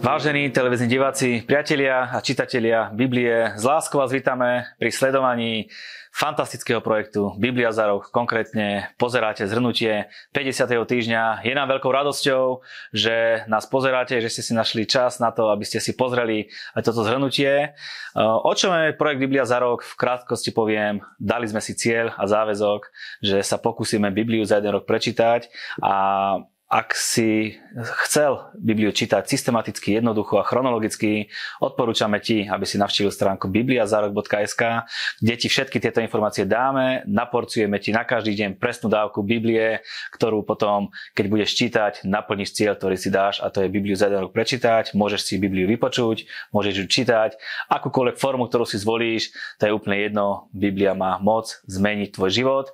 [0.00, 5.68] Vážení televízni diváci, priatelia a čitatelia Biblie, z láskou vás vítame pri sledovaní
[6.08, 8.08] fantastického projektu Biblia za rok.
[8.08, 10.72] Konkrétne pozeráte zhrnutie 50.
[10.88, 11.44] týždňa.
[11.44, 12.64] Je nám veľkou radosťou,
[12.96, 16.80] že nás pozeráte, že ste si našli čas na to, aby ste si pozreli aj
[16.80, 17.76] toto zhrnutie.
[18.16, 19.84] O čom je projekt Biblia za rok?
[19.84, 22.88] V krátkosti poviem, dali sme si cieľ a záväzok,
[23.20, 25.52] že sa pokúsime Bibliu za jeden rok prečítať
[25.84, 26.40] a
[26.70, 27.58] ak si
[28.06, 31.26] chcel Bibliu čítať systematicky, jednoducho a chronologicky,
[31.58, 34.86] odporúčame ti, aby si navštívil stránku bibliazarok.sk,
[35.18, 39.82] kde ti všetky tieto informácie dáme, naporcujeme ti na každý deň presnú dávku Biblie,
[40.14, 44.06] ktorú potom, keď budeš čítať, naplníš cieľ, ktorý si dáš a to je Bibliu za
[44.06, 47.34] jeden rok prečítať, môžeš si Bibliu vypočuť, môžeš ju čítať,
[47.66, 52.66] akúkoľvek formu, ktorú si zvolíš, to je úplne jedno, Biblia má moc zmeniť tvoj život.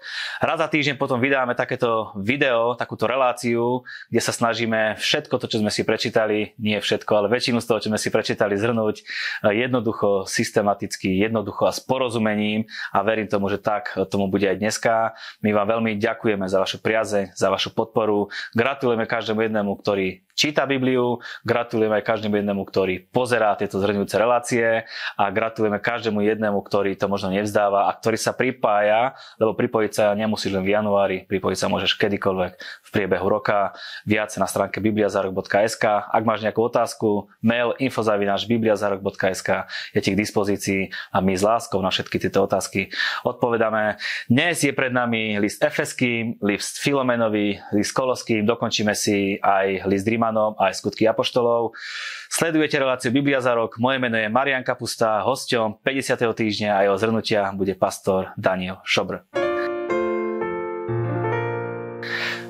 [0.45, 5.62] Raz za týždeň potom vydáme takéto video, takúto reláciu, kde sa snažíme všetko to, čo
[5.62, 9.66] sme si prečítali, nie všetko, ale väčšinu z toho, čo sme si prečítali, zhrnúť eh,
[9.66, 15.15] jednoducho, systematicky, jednoducho a s porozumením a verím tomu, že tak tomu bude aj dneska.
[15.40, 18.28] My vám veľmi ďakujeme za vašu priazeň, za vašu podporu.
[18.52, 24.84] Gratulujeme každému jednému, ktorý číta Bibliu, gratulujeme každému jednému, ktorý pozerá tieto zhrňujúce relácie
[25.16, 30.04] a gratulujeme každému jednému, ktorý to možno nevzdáva a ktorý sa pripája, lebo pripojiť sa
[30.12, 33.73] nemusíš len v januári, pripojiť sa môžeš kedykoľvek v priebehu roka,
[34.04, 35.84] viac na stránke bibliazarok.sk.
[36.04, 39.48] Ak máš nejakú otázku, mail infozavinaš.bibliazarok.sk
[39.96, 40.80] je ti k dispozícii
[41.16, 42.93] a my s láskou na všetky tieto otázky
[43.24, 43.96] odpovedáme.
[44.28, 50.26] Dnes je pred nami list Efeským, list Filomenovi, list Koloským, dokončíme si aj list Ríma
[50.27, 51.71] Rímanom aj skutky Apoštolov.
[52.27, 53.79] Sledujete reláciu Biblia za rok.
[53.79, 55.23] Moje meno je Marian Kapusta.
[55.23, 56.18] Hosťom 50.
[56.18, 59.23] týždňa a jeho zhrnutia bude pastor Daniel Šobr.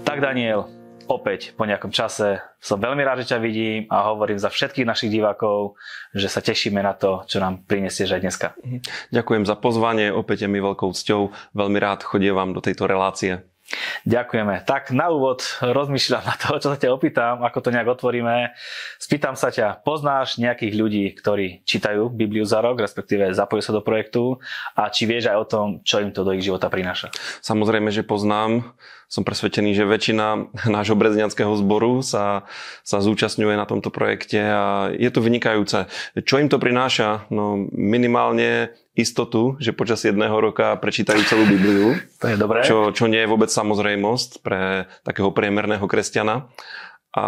[0.08, 0.72] Tak Daniel,
[1.04, 5.12] opäť po nejakom čase som veľmi rád, že ťa vidím a hovorím za všetkých našich
[5.12, 5.76] divákov,
[6.16, 8.46] že sa tešíme na to, čo nám prinesieš aj dneska.
[9.12, 11.52] Ďakujem za pozvanie, opäť je mi veľkou cťou.
[11.52, 13.44] Veľmi rád chodievam do tejto relácie.
[14.06, 14.62] Ďakujeme.
[14.62, 18.54] Tak na úvod rozmýšľam na to, čo sa ťa opýtam, ako to nejak otvoríme.
[19.02, 23.82] Spýtam sa ťa, poznáš nejakých ľudí, ktorí čítajú Bibliu za rok, respektíve zapojú sa do
[23.82, 24.38] projektu
[24.78, 27.10] a či vieš aj o tom, čo im to do ich života prináša?
[27.42, 28.70] Samozrejme, že poznám.
[29.06, 32.42] Som presvedčený, že väčšina nášho brezňanského zboru sa,
[32.82, 35.86] sa zúčastňuje na tomto projekte a je to vynikajúce.
[36.26, 37.22] Čo im to prináša?
[37.30, 41.94] No minimálne istotu, že počas jedného roka prečítajú celú Bibliu.
[42.24, 42.64] To je dobré.
[42.64, 46.48] Čo, čo nie je vôbec samozrejmosť pre takého priemerného kresťana.
[47.16, 47.26] A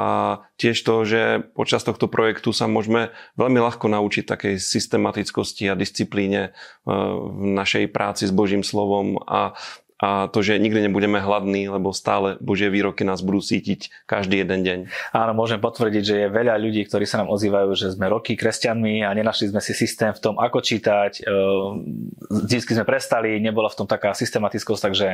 [0.60, 3.08] tiež to, že počas tohto projektu sa môžeme
[3.40, 6.52] veľmi ľahko naučiť takej systematickosti a disciplíne eh,
[6.84, 9.56] v našej práci s Božím slovom a
[9.98, 14.62] a to, že nikdy nebudeme hladní, lebo stále Božie výroky nás budú sítiť každý jeden
[14.62, 14.78] deň.
[15.10, 19.02] Áno, môžem potvrdiť, že je veľa ľudí, ktorí sa nám ozývajú, že sme roky kresťanmi
[19.02, 21.26] a nenašli sme si systém v tom, ako čítať.
[21.26, 25.08] Ehm, vždy sme prestali, nebola v tom taká systematickosť, takže,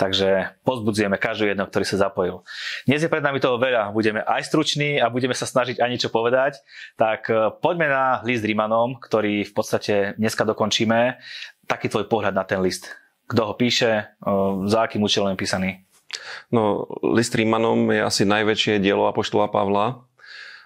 [0.00, 2.40] takže pozbudzujeme každú jedno, ktorý sa zapojil.
[2.88, 6.08] Dnes je pred nami toho veľa, budeme aj struční a budeme sa snažiť aj niečo
[6.08, 6.64] povedať.
[6.96, 11.20] Tak e, poďme na list Rímanom, ktorý v podstate dneska dokončíme.
[11.68, 14.14] Taký tvoj pohľad na ten list kto ho píše,
[14.66, 15.70] za akým účelom je písaný?
[16.52, 20.06] No, list Rímanom je asi najväčšie dielo Apoštola Pavla.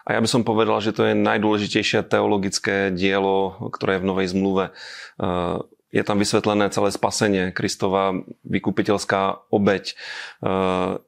[0.08, 4.26] A ja by som povedal, že to je najdôležitejšie teologické dielo, ktoré je v Novej
[4.32, 4.64] zmluve.
[5.88, 9.96] Je tam vysvetlené celé spasenie, Kristova vykupiteľská obeď.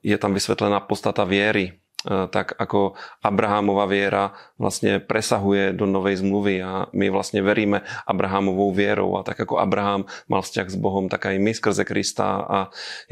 [0.05, 6.55] Je tam vysvetlená postata viery, E, tak ako Abrahámová viera vlastne presahuje do novej zmluvy
[6.65, 9.21] a my vlastne veríme Abrahámovou vierou.
[9.21, 12.41] A tak ako Abraham mal vzťah s Bohom, tak aj my skrze Krista.
[12.41, 12.59] A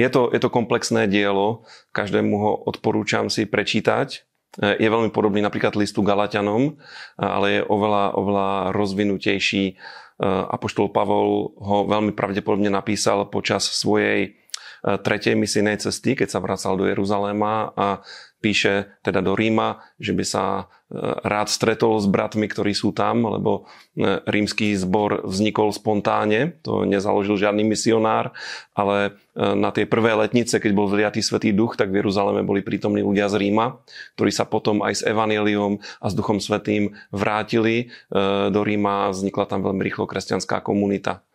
[0.01, 4.25] je to, je to komplexné dielo, každému ho odporúčam si prečítať,
[4.57, 6.81] e, je veľmi podobný napríklad listu Galatianom,
[7.21, 9.65] ale je oveľa, oveľa rozvinutejší.
[9.69, 9.75] E,
[10.25, 14.41] Apoštol Pavol ho veľmi pravdepodobne napísal počas svojej
[14.79, 17.75] tretej misijnej cesty, keď sa vracal do Jeruzaléma.
[17.75, 17.87] A
[18.39, 20.65] píše teda do Ríma, že by sa e,
[21.27, 23.67] rád stretol s bratmi, ktorí sú tam, lebo
[23.99, 28.31] e, rímsky zbor vznikol spontánne, to nezaložil žiadny misionár,
[28.79, 32.63] ale e, na tie prvé letnice, keď bol vliatý Svetý duch, tak v Jeruzaleme boli
[32.63, 33.83] prítomní ľudia z Ríma,
[34.15, 37.91] ktorí sa potom aj s Evangeliom a s Duchom Svetým vrátili
[38.51, 41.27] do Ríma a vznikla tam veľmi rýchlo kresťanská komunita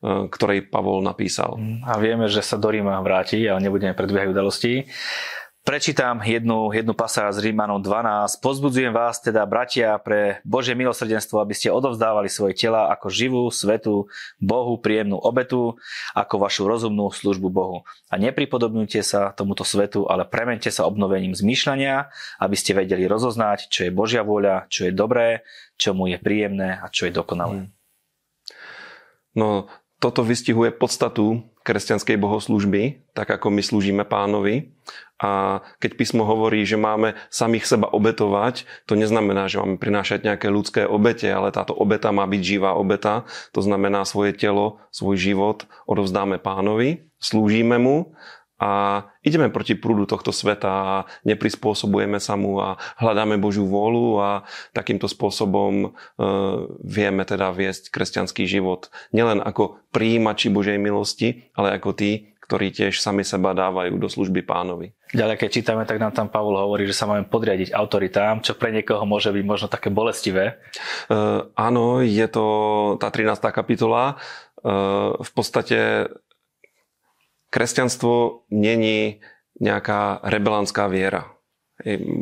[0.00, 1.60] ktorej Pavol napísal.
[1.84, 4.88] A vieme, že sa do Ríma vráti, ale nebudeme predbiehať udalosti.
[5.60, 8.40] Prečítam jednu, jednu pasáž z Rímanom 12.
[8.40, 14.08] Pozbudzujem vás teda, bratia, pre Božie milosrdenstvo, aby ste odovzdávali svoje tela ako živú, svetú,
[14.40, 15.76] Bohu príjemnú obetu,
[16.16, 17.84] ako vašu rozumnú službu Bohu.
[18.08, 22.08] A nepripodobňujte sa tomuto svetu, ale premente sa obnovením zmýšľania,
[22.40, 25.44] aby ste vedeli rozoznať, čo je Božia vôľa, čo je dobré,
[25.76, 27.68] čo mu je príjemné a čo je dokonalé.
[29.36, 29.68] No,
[30.00, 34.72] toto vystihuje podstatu kresťanskej bohoslužby, tak ako my slúžime pánovi.
[35.20, 40.48] A keď písmo hovorí, že máme samých seba obetovať, to neznamená, že máme prinášať nejaké
[40.48, 43.28] ľudské obete, ale táto obeta má byť živá obeta.
[43.52, 48.16] To znamená svoje telo, svoj život odovzdáme pánovi, slúžime mu
[48.60, 54.30] a ideme proti prúdu tohto sveta a neprispôsobujeme sa mu a hľadáme Božiu vôľu a
[54.76, 55.88] takýmto spôsobom e,
[56.84, 58.92] vieme teda viesť kresťanský život.
[59.16, 64.44] Nielen ako príjimači Božej milosti, ale ako tí, ktorí tiež sami seba dávajú do služby
[64.44, 64.92] pánovi.
[65.16, 68.76] Ďalej, keď čítame, tak nám tam Pavol hovorí, že sa máme podriadiť autoritám, čo pre
[68.76, 70.60] niekoho môže byť možno také bolestivé.
[71.08, 71.16] E,
[71.48, 72.44] áno, je to
[73.00, 73.40] tá 13.
[73.56, 74.20] kapitola.
[74.60, 74.74] E,
[75.16, 76.10] v podstate
[77.50, 79.20] kresťanstvo není
[79.60, 81.28] nejaká rebelantská viera.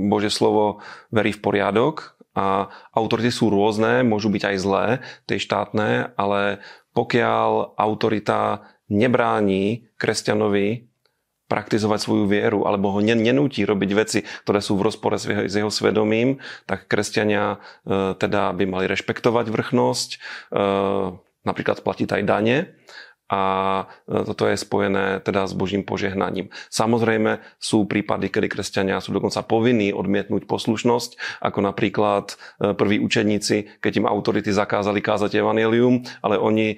[0.09, 0.83] Bože slovo
[1.15, 4.87] verí v poriadok a autority sú rôzne, môžu byť aj zlé,
[5.27, 6.63] tej štátne, ale
[6.95, 10.89] pokiaľ autorita nebráni kresťanovi
[11.49, 16.45] praktizovať svoju vieru alebo ho nenúti robiť veci, ktoré sú v rozpore s jeho svedomím,
[16.69, 20.19] tak kresťania e, teda by mali rešpektovať vrchnosť, e,
[21.49, 22.78] napríklad platiť aj dane
[23.29, 23.43] a
[24.09, 26.49] e, toto je spojené teda s Božím požehnaním.
[26.73, 33.85] Samozrejme sú prípady, kedy kresťania sú dokonca povinní odmietnúť poslušnosť, ako napríklad e, prví učeníci,
[33.85, 36.77] keď im autority zakázali kázať evanelium, ale oni e,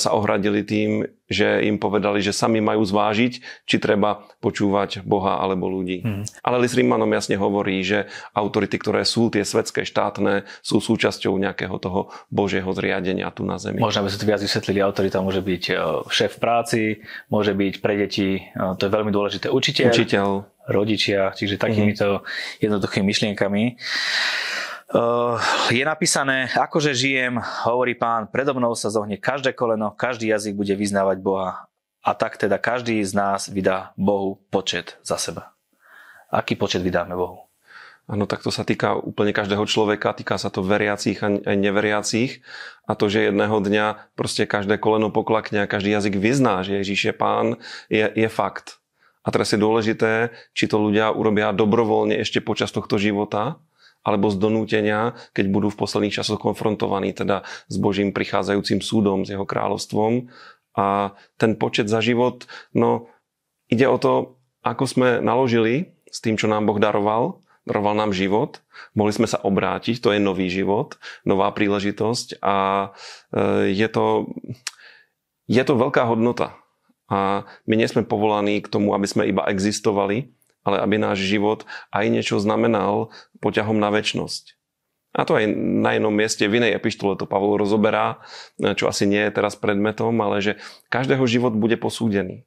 [0.00, 5.70] sa ohradili tým, že im povedali, že sami majú zvážiť, či treba počúvať Boha alebo
[5.70, 6.02] ľudí.
[6.02, 6.26] Hmm.
[6.42, 11.78] Ale List Rímanom jasne hovorí, že autority, ktoré sú tie svetské, štátne, sú súčasťou nejakého
[11.78, 13.78] toho Božieho zriadenia tu na Zemi.
[13.78, 15.74] Možno by sa to viac vysvetlili, autorita môže byť e,
[16.10, 16.98] šéf práci,
[17.30, 20.28] môže byť pre deti, e, to je veľmi dôležité, učiteľ, učiteľ.
[20.66, 22.26] rodičia, čiže takýmito hmm.
[22.66, 23.78] jednoduchými myšlienkami.
[24.90, 25.38] Uh,
[25.70, 30.74] je napísané, akože žijem, hovorí pán, predo mnou sa zohne každé koleno, každý jazyk bude
[30.74, 31.70] vyznávať Boha.
[32.02, 35.54] A tak teda každý z nás vydá Bohu počet za seba.
[36.26, 37.46] Aký počet vydáme Bohu?
[38.10, 42.42] Áno, tak to sa týka úplne každého človeka, týka sa to veriacich a neveriacich.
[42.90, 47.00] A to, že jedného dňa proste každé koleno poklakne a každý jazyk vyzná, že Ježíš
[47.06, 48.82] je pán, je, je fakt.
[49.22, 53.62] A teraz je dôležité, či to ľudia urobia dobrovoľne ešte počas tohto života,
[54.00, 59.32] alebo z donútenia, keď budú v posledných časoch konfrontovaní teda s Božím prichádzajúcim súdom, s
[59.32, 60.32] jeho kráľovstvom.
[60.78, 63.10] A ten počet za život, no
[63.68, 68.64] ide o to, ako sme naložili s tým, čo nám Boh daroval, daroval nám život,
[68.96, 70.96] mohli sme sa obrátiť, to je nový život,
[71.28, 72.90] nová príležitosť a
[73.30, 74.32] e, je to,
[75.46, 76.56] je to veľká hodnota.
[77.10, 80.30] A my nie sme povolaní k tomu, aby sme iba existovali,
[80.64, 84.60] ale aby náš život aj niečo znamenal poťahom na väčnosť.
[85.10, 88.22] A to aj na jednom mieste, v inej epištole to Pavol rozoberá,
[88.78, 90.52] čo asi nie je teraz predmetom, ale že
[90.86, 92.46] každého život bude posúdený.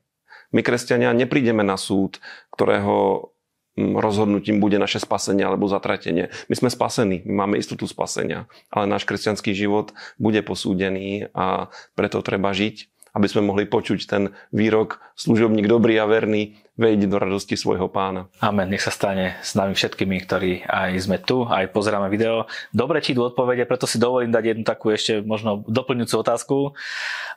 [0.56, 2.24] My, kresťania, neprídeme na súd,
[2.54, 3.30] ktorého
[3.76, 6.32] mm, rozhodnutím bude naše spasenie alebo zatratenie.
[6.48, 12.24] My sme spasení, my máme istotu spasenia, ale náš kresťanský život bude posúdený a preto
[12.24, 17.54] treba žiť aby sme mohli počuť ten výrok služobník dobrý a verný, vejde do radosti
[17.54, 18.26] svojho pána.
[18.42, 22.50] Amen, nech sa stane s nami všetkými, ktorí aj sme tu, aj pozeráme video.
[22.74, 26.58] Dobre či odpovede, preto si dovolím dať jednu takú ešte možno doplňujúcu otázku.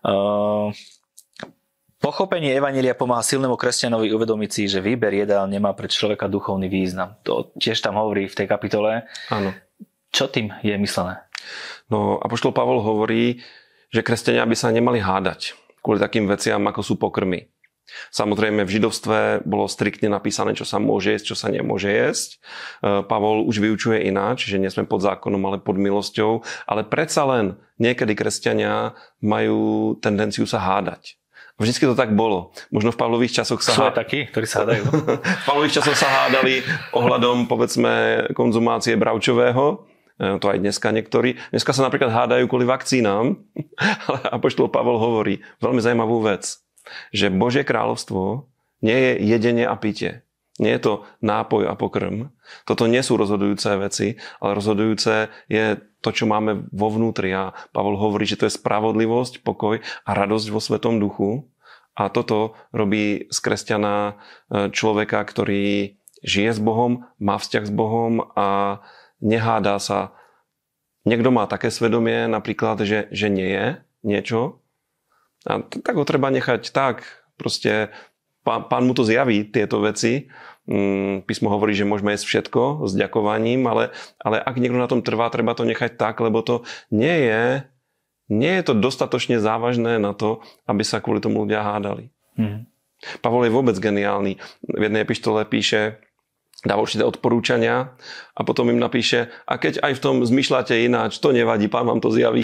[0.00, 0.72] Uh,
[1.96, 7.16] Pochopenie Evanelia pomáha silnému kresťanovi uvedomiť si, že výber jedál nemá pre človeka duchovný význam.
[7.24, 9.08] To tiež tam hovorí v tej kapitole.
[9.32, 9.56] Áno.
[10.12, 11.24] Čo tým je myslené?
[11.88, 13.40] No, Apoštol Pavol hovorí,
[13.88, 17.46] že kresťania by sa nemali hádať kvôli takým veciam, ako sú pokrmy.
[18.10, 22.42] Samozrejme v židovstve bolo striktne napísané, čo sa môže jesť, čo sa nemôže jesť.
[22.82, 26.42] E, Pavol už vyučuje ináč, že nie sme pod zákonom, ale pod milosťou.
[26.66, 31.14] Ale predsa len niekedy kresťania majú tendenciu sa hádať.
[31.56, 32.52] Vždycky to tak bolo.
[32.68, 33.72] Možno v Pavlových časoch sa...
[33.72, 33.94] Sú há...
[33.94, 34.82] takí, ktorí sa hádajú.
[35.42, 39.86] v Pavlových časoch sa hádali ohľadom, povedzme, konzumácie bravčového
[40.16, 41.36] to aj dneska niektorí.
[41.52, 43.36] Dneska sa napríklad hádajú kvôli vakcínám,
[44.08, 46.60] ale Apoštol Pavol hovorí veľmi zaujímavú vec,
[47.12, 48.48] že Božie kráľovstvo
[48.80, 50.26] nie je jedenie a pitie.
[50.56, 52.32] Nie je to nápoj a pokrm.
[52.64, 57.28] Toto nie sú rozhodujúce veci, ale rozhodujúce je to, čo máme vo vnútri.
[57.36, 61.44] A Pavol hovorí, že to je spravodlivosť, pokoj a radosť vo Svetom duchu.
[61.96, 64.12] A toto robí z kresťana e,
[64.72, 68.80] človeka, ktorý žije s Bohom, má vzťah s Bohom a
[69.22, 70.16] nehádá sa.
[71.06, 73.66] Niekto má také svedomie napríklad, že, že nie je
[74.02, 74.66] niečo
[75.46, 77.06] a tak ho treba nechať tak.
[77.38, 77.94] Proste
[78.42, 80.26] pán, pán mu to zjaví, tieto veci.
[80.66, 85.06] Mm, písmo hovorí, že môžeme jesť všetko s ďakovaním, ale, ale ak niekto na tom
[85.06, 87.62] trvá, treba to nechať tak, lebo to nie je,
[88.26, 92.10] nie je to dostatočne závažné na to, aby sa kvôli tomu ľudia hádali.
[92.34, 92.66] Mm.
[93.22, 94.42] Pavol je vôbec geniálny.
[94.66, 96.02] V jednej epištole píše,
[96.64, 97.92] dá určité odporúčania
[98.32, 102.00] a potom im napíše, a keď aj v tom zmyšľate ináč, to nevadí, pán vám
[102.00, 102.40] to zjaví.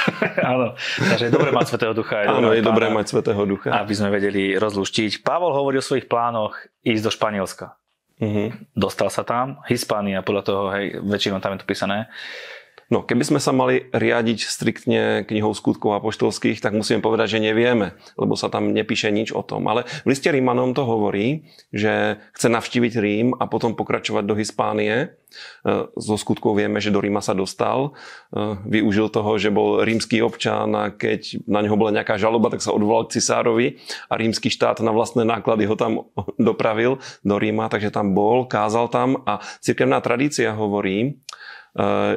[0.54, 2.22] Áno, takže je dobré mať Svetého Ducha.
[2.22, 3.74] Je Áno, je dobré mať Svetého Ducha.
[3.74, 5.26] Aby sme vedeli rozluštiť.
[5.26, 6.54] Pavol hovorí o svojich plánoch
[6.86, 7.74] ísť do Španielska.
[8.16, 8.48] Uh-huh.
[8.72, 12.08] Dostal sa tam, Hispánia, podľa toho, hej, väčšinou tam je to písané.
[12.86, 17.98] No, keby sme sa mali riadiť striktne knihou skutkov apoštolských, tak musíme povedať, že nevieme,
[18.14, 19.66] lebo sa tam nepíše nič o tom.
[19.66, 24.94] Ale v liste Rímanom to hovorí, že chce navštíviť Rím a potom pokračovať do Hispánie.
[25.02, 25.06] E,
[25.98, 27.90] zo skutkov vieme, že do Ríma sa dostal.
[28.30, 32.62] E, využil toho, že bol rímsky občan a keď na neho bola nejaká žaloba, tak
[32.62, 36.06] sa odvolal k cisárovi a rímsky štát na vlastné náklady ho tam
[36.38, 41.18] dopravil do Ríma, takže tam bol, kázal tam a cirkevná tradícia hovorí,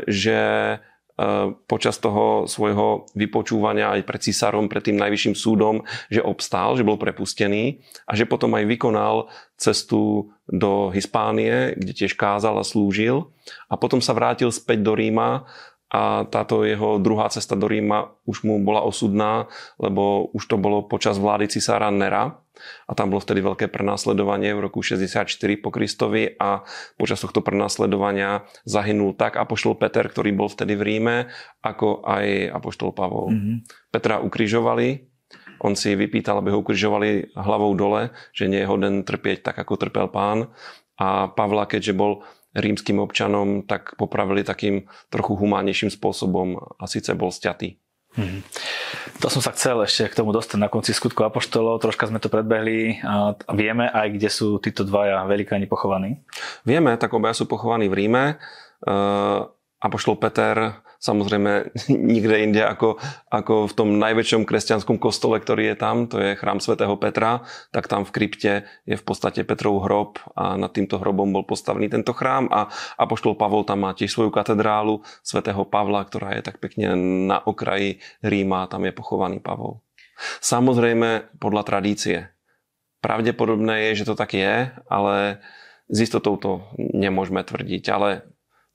[0.07, 0.39] že
[0.79, 6.87] eh, počas toho svojho vypočúvania aj pred císarom, pred tým najvyšším súdom, že obstál, že
[6.87, 9.27] bol prepustený a že potom aj vykonal
[9.59, 13.29] cestu do Hispánie, kde tiež kázal a slúžil.
[13.67, 15.45] A potom sa vrátil späť do Ríma
[15.89, 19.49] a táto jeho druhá cesta do Ríma už mu bola osudná,
[19.81, 22.37] lebo už to bolo počas vlády cisára Nera
[22.85, 25.25] a tam bolo vtedy veľké prenasledovanie v roku 64
[25.63, 26.61] po Kristovi a
[26.99, 31.17] počas tohto prenasledovania zahynul tak apoštol Peter, ktorý bol vtedy v Ríme,
[31.65, 33.33] ako aj apoštol Pavol.
[33.33, 33.57] Mm-hmm.
[33.89, 35.09] Petra ukrižovali,
[35.59, 39.89] on si vypýtal, aby ho ukrižovali hlavou dole, že nie je hoden trpieť tak, ako
[39.89, 40.53] trpel pán.
[40.99, 42.27] A Pavla, keďže bol
[42.57, 47.77] rímským občanom, tak popravili takým trochu humánnejším spôsobom a síce bol sťatý.
[48.17, 48.41] Hmm.
[49.21, 52.25] To som sa chcel ešte k tomu dostať na konci skutku Apoštolov, troška sme to
[52.25, 56.17] predbehli a vieme aj, kde sú títo dvaja velikáni pochovaní?
[56.65, 58.41] Vieme, tak obaja sú pochovaní v Ríme.
[58.81, 59.45] Uh,
[59.77, 61.73] Apoštol Peter samozrejme
[62.13, 62.99] nikde inde ako,
[63.31, 67.87] ako v tom najväčšom kresťanskom kostole, ktorý je tam, to je chrám svätého Petra, tak
[67.87, 68.53] tam v krypte
[68.83, 72.67] je v podstate Petrov hrob a nad týmto hrobom bol postavený tento chrám a
[72.99, 76.93] Apoštol Pavol tam má tiež svoju katedrálu svätého Pavla, ktorá je tak pekne
[77.25, 79.79] na okraji Ríma, tam je pochovaný Pavol.
[80.43, 82.17] Samozrejme podľa tradície.
[82.99, 85.39] Pravdepodobné je, že to tak je, ale
[85.87, 88.27] s istotou to nemôžeme tvrdiť, ale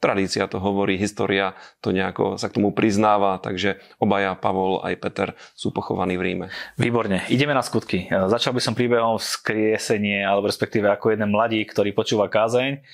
[0.04, 5.32] Tradícia to hovorí, história to nejako sa k tomu priznáva, takže obaja, Pavol aj Peter,
[5.56, 6.46] sú pochovaní v Ríme.
[6.76, 8.12] Výborne, ideme na skutky.
[8.12, 12.84] Začal by som príbehom skriesenie, alebo respektíve ako jeden mladík, ktorý počúva kázeň,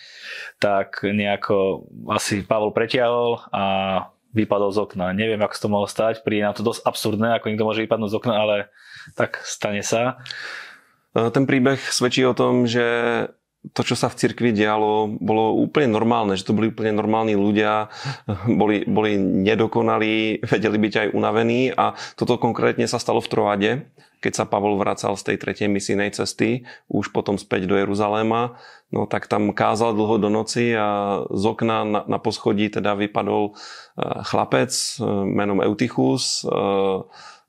[0.62, 3.64] tak nejako asi Pavol pretiahol a
[4.30, 5.10] vypadol z okna.
[5.10, 8.18] Neviem, ako to mohlo stať, príde nám to dosť absurdné, ako niekto môže vypadnúť z
[8.22, 8.56] okna, ale
[9.18, 10.22] tak stane sa.
[11.10, 12.86] Ten príbeh svedčí o tom, že
[13.60, 17.92] to, čo sa v cirkvi dialo, bolo úplne normálne, že to boli úplne normálni ľudia,
[18.60, 23.72] boli, boli nedokonalí, vedeli byť aj unavení a toto konkrétne sa stalo v Troade,
[24.20, 28.60] keď sa Pavol vracal z tej tretej misijnej cesty, už potom späť do Jeruzaléma,
[28.92, 33.52] no tak tam kázal dlho do noci a z okna na, na poschodí teda vypadol
[33.52, 37.00] eh, chlapec eh, menom Eutychus, eh,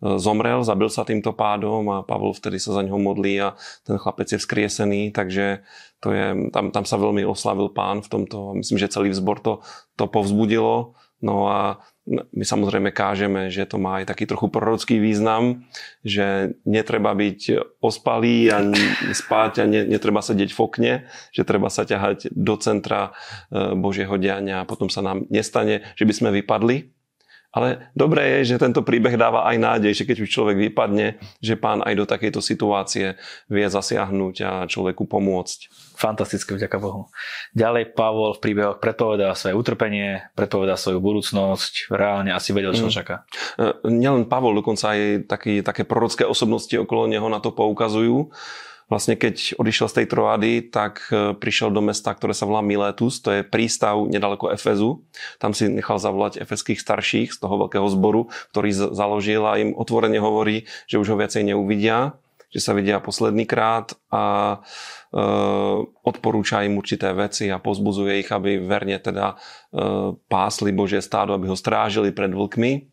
[0.02, 3.54] zomrel, zabil sa týmto pádom a Pavol vtedy sa za neho modlí a
[3.86, 5.62] ten chlapec je vzkriesený, takže
[6.02, 9.54] to je, tam, tam sa veľmi oslavil pán v tomto, myslím, že celý vzbor to,
[9.94, 15.70] to povzbudilo, no a my samozrejme kážeme, že to má aj taký trochu prorocký význam,
[16.02, 17.40] že netreba byť
[17.78, 18.58] ospalý a
[19.14, 20.94] spať a ne, netreba sedieť v okne,
[21.30, 23.14] že treba sa ťahať do centra
[23.54, 26.90] e, Božieho diania a potom sa nám nestane, že by sme vypadli,
[27.52, 31.60] ale dobré je, že tento príbeh dáva aj nádej, že keď už človek vypadne, že
[31.60, 33.20] pán aj do takejto situácie
[33.52, 35.68] vie zasiahnuť a človeku pomôcť.
[36.00, 37.12] Fantastické, vďaka Bohu.
[37.52, 42.94] Ďalej Pavol v príbehoch predpovedá svoje utrpenie, predpovedá svoju budúcnosť, reálne asi vedel, čo mm.
[42.96, 43.28] čaká.
[43.60, 48.32] E, nielen Pavol, dokonca aj taký, také prorocké osobnosti okolo neho na to poukazujú
[48.92, 53.24] vlastne keď odišiel z tej Troady, tak e, prišiel do mesta, ktoré sa volá Miletus,
[53.24, 55.08] to je prístav nedaleko Efezu.
[55.40, 60.20] Tam si nechal zavolať efeských starších z toho veľkého zboru, ktorý založil a im otvorene
[60.20, 62.20] hovorí, že už ho viacej neuvidia,
[62.52, 65.24] že sa vidia posledný krát a e,
[66.04, 69.40] odporúča im určité veci a pozbuzuje ich, aby verne teda
[69.72, 72.92] e, pásli Božie stádo, aby ho strážili pred vlkmi.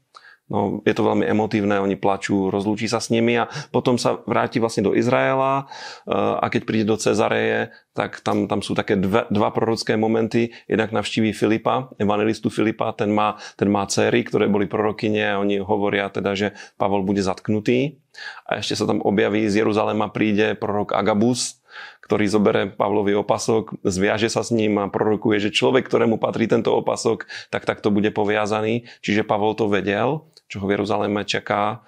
[0.49, 4.57] No, je to veľmi emotívne, oni plačú, rozlúči sa s nimi a potom sa vráti
[4.57, 5.69] vlastne do Izraela
[6.09, 10.57] eh, a keď príde do Cezareje, tak tam, tam sú také dva, dva prorocké momenty.
[10.65, 15.61] Jednak navštíví Filipa, evangelistu Filipa, ten má, ten má céry, ktoré boli prorokyne a oni
[15.61, 18.01] hovoria teda, že Pavol bude zatknutý.
[18.49, 21.61] A ešte sa tam objaví, z Jeruzalema príde prorok Agabus,
[22.09, 26.73] ktorý zobere Pavlový opasok, zviaže sa s ním a prorokuje, že človek, ktorému patrí tento
[26.73, 28.89] opasok, tak takto bude poviazaný.
[29.05, 31.85] Čiže Pavol to vedel čo ho v Jeruzaleme čaká.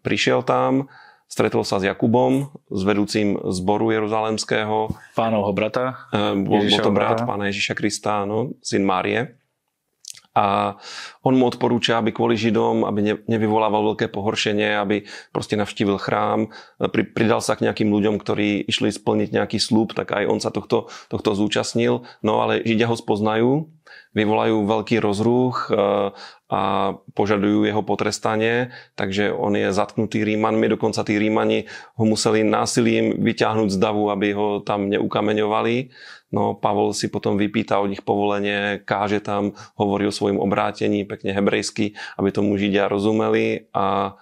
[0.00, 0.88] Prišiel tam,
[1.28, 4.92] stretol sa s Jakubom, s vedúcim zboru jeruzalemského.
[5.12, 6.08] Pánovho brata.
[6.10, 7.28] Bol, bol to brat brata.
[7.28, 9.36] pána Ježiša Krista, no, syn Márie.
[10.34, 10.74] A
[11.22, 16.50] on mu odporúča, aby kvôli Židom, aby nevyvolával veľké pohoršenie, aby proste navštívil chrám,
[16.90, 20.90] pridal sa k nejakým ľuďom, ktorí išli splniť nejaký slúb, tak aj on sa tohto,
[21.06, 22.02] tohto zúčastnil.
[22.26, 23.70] No ale Židia ho spoznajú,
[24.14, 25.74] vyvolajú veľký rozruch e,
[26.54, 26.62] a
[27.18, 31.66] požadujú jeho potrestanie, takže on je zatknutý Rímanmi, dokonca tí Rímani
[31.98, 35.90] ho museli násilím vyťahnuť z davu, aby ho tam neukameňovali.
[36.30, 41.34] No Pavol si potom vypýta od nich povolenie, káže tam, hovorí o svojom obrátení pekne
[41.34, 44.18] hebrejsky, aby tomu Židia rozumeli a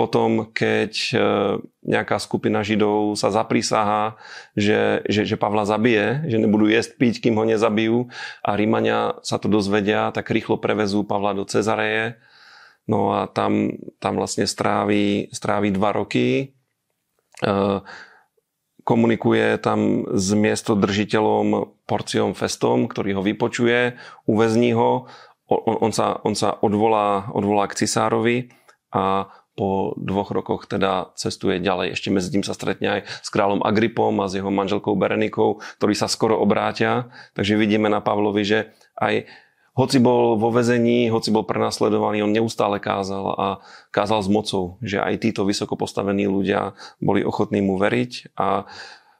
[0.00, 1.16] potom, keď e,
[1.84, 4.16] nejaká skupina Židov sa zaprísaha,
[4.56, 8.08] že, že, že Pavla zabije, že nebudú jesť, piť, kým ho nezabijú
[8.40, 12.16] a Rímania sa to dozvedia, tak rýchlo prevezú Pavla do Cezareje.
[12.88, 16.56] No a tam, tam vlastne stráví, stráví dva roky.
[17.44, 17.54] E,
[18.80, 25.12] komunikuje tam s miestodržiteľom Porciom Festom, ktorý ho vypočuje, uväzní ho,
[25.44, 28.48] on, on, sa, on sa odvolá, odvolá k cisárovi
[28.96, 29.28] a
[29.60, 31.92] po dvoch rokoch teda cestuje ďalej.
[31.92, 35.92] Ešte medzi tým sa stretne aj s kráľom Agripom a s jeho manželkou Berenikou, ktorí
[35.92, 37.12] sa skoro obrátia.
[37.36, 39.28] Takže vidíme na Pavlovi, že aj
[39.76, 43.48] hoci bol vo vezení, hoci bol prenasledovaný, on neustále kázal a
[43.92, 48.64] kázal s mocou, že aj títo vysoko postavení ľudia boli ochotní mu veriť a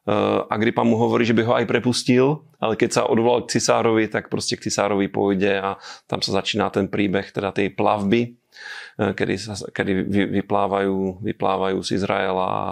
[0.08, 0.14] e,
[0.48, 4.32] Agripa mu hovorí, že by ho aj prepustil, ale keď sa odvolal k cisárovi, tak
[4.32, 5.76] proste k cisárovi pôjde a
[6.08, 8.39] tam sa začína ten príbeh teda tej plavby,
[8.96, 10.06] kedy, sa, kedy
[10.40, 12.64] vyplávajú, vyplávajú z Izraela a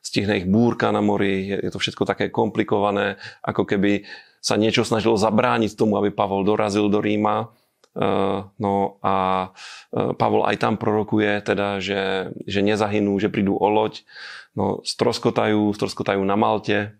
[0.00, 4.06] stihne ich búrka na mori, je, to všetko také komplikované, ako keby
[4.38, 7.50] sa niečo snažilo zabrániť tomu, aby Pavol dorazil do Ríma.
[7.96, 13.68] Uh, no a uh, Pavol aj tam prorokuje, teda, že, že nezahynú, že prídu o
[13.72, 14.04] loď,
[14.52, 16.92] no stroskotajú, stroskotajú na Malte,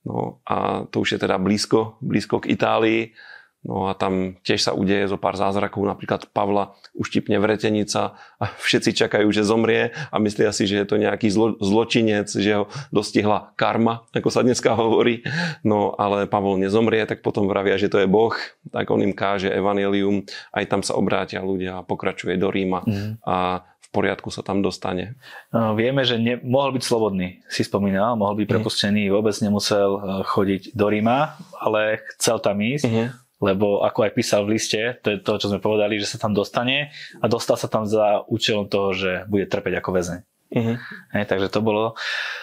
[0.00, 3.12] no a to už je teda blízko, blízko k Itálii
[3.60, 8.96] No a tam tiež sa udeje zo pár zázrakov, napríklad Pavla uštipne vretenica a všetci
[8.96, 13.52] čakajú, že zomrie a myslia si, že je to nejaký zlo, zločinec, že ho dostihla
[13.60, 15.20] karma, ako sa dneska hovorí.
[15.60, 18.32] No ale Pavol nezomrie, tak potom vravia, že to je Boh,
[18.72, 20.24] tak on im káže evanelium,
[20.56, 23.12] aj tam sa obrátia ľudia a pokračuje do Ríma mm.
[23.28, 25.18] a v poriadku sa tam dostane.
[25.50, 28.52] No, vieme, že ne, mohol byť slobodný, si spomínal, mohol byť mhm.
[28.54, 32.86] prepustený, vôbec nemusel eh, chodiť do Ríma, ale chcel tam ísť.
[32.88, 36.20] Mm lebo ako aj písal v liste, to je to, čo sme povedali, že sa
[36.20, 40.18] tam dostane a dostal sa tam za účelom toho, že bude trpeť ako väzeň.
[40.50, 40.76] Uh-huh.
[41.16, 41.96] Hej, takže to bolo...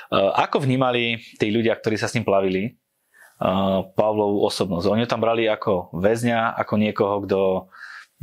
[0.10, 2.80] Uh, ako vnímali tí ľudia, ktorí sa s ním plavili,
[3.44, 4.88] uh, Pavlovú osobnosť?
[4.90, 7.40] Oni ho tam brali ako väzňa, ako niekoho, kto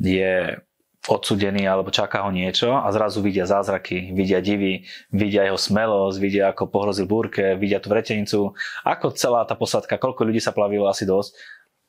[0.00, 0.58] je
[1.04, 6.48] odsudený alebo čaká ho niečo a zrazu vidia zázraky, vidia divy, vidia jeho smelosť, vidia
[6.48, 8.56] ako pohrozil búrke, vidia tú vretenicu.
[8.88, 11.36] Ako celá tá posadka, koľko ľudí sa plavilo, asi dosť.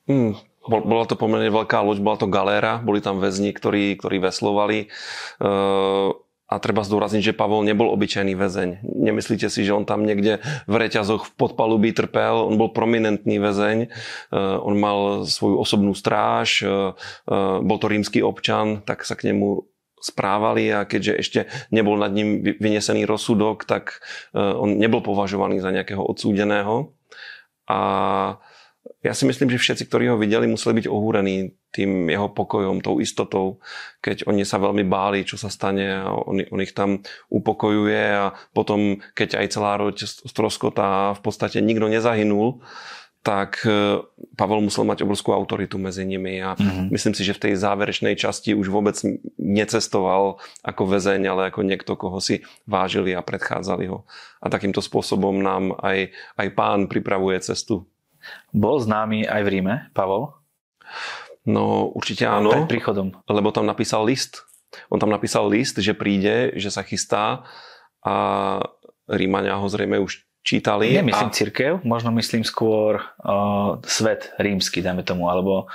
[0.06, 4.18] Mm, bol, bola to pomerne veľká loď, bola to galéra, boli tam väzni, ktorí, ktorí
[4.20, 4.92] veslovali.
[5.38, 6.14] Uh,
[6.46, 8.86] a treba zdôrazniť, že Pavol nebol obyčajný väzeň.
[8.86, 10.38] Nemyslíte si, že on tam niekde
[10.70, 12.38] v reťazoch v podpalubí trpel.
[12.46, 13.90] On bol prominentný väzeň.
[14.30, 16.62] Uh, on mal svoju osobnú stráž.
[16.62, 16.94] Uh,
[17.66, 21.40] bol to rímsky občan, tak sa k nemu správali a keďže ešte
[21.74, 24.04] nebol nad ním vynesený rozsudok, tak
[24.36, 26.94] on nebol považovaný za nejakého odsúdeného.
[27.66, 27.80] A
[29.06, 32.98] ja si myslím, že všetci, ktorí ho videli, museli byť ohúrení tým jeho pokojom, tou
[32.98, 33.62] istotou,
[34.02, 38.34] keď oni sa veľmi báli, čo sa stane a on, on ich tam upokojuje a
[38.50, 42.58] potom, keď aj celá roď stroskota a v podstate nikto nezahynul,
[43.26, 43.98] tak e,
[44.38, 46.94] Pavel musel mať obrovskú autoritu medzi nimi a mm-hmm.
[46.94, 48.94] myslím si, že v tej záverečnej časti už vôbec
[49.34, 54.06] necestoval ako väzeň, ale ako niekto, koho si vážili a predchádzali ho.
[54.38, 57.90] A takýmto spôsobom nám aj, aj pán pripravuje cestu
[58.54, 60.32] bol známy aj v Ríme, Pavol?
[61.46, 62.50] No určite áno.
[62.50, 63.14] Pred príchodom.
[63.30, 64.42] Lebo tam napísal list.
[64.90, 67.46] On tam napísal list, že príde, že sa chystá
[68.02, 68.14] a
[69.06, 70.94] Rímania ho zrejme už čítali.
[70.94, 71.34] Nemyslím a...
[71.34, 75.66] církev, možno myslím skôr uh, svet rímsky, dajme tomu, alebo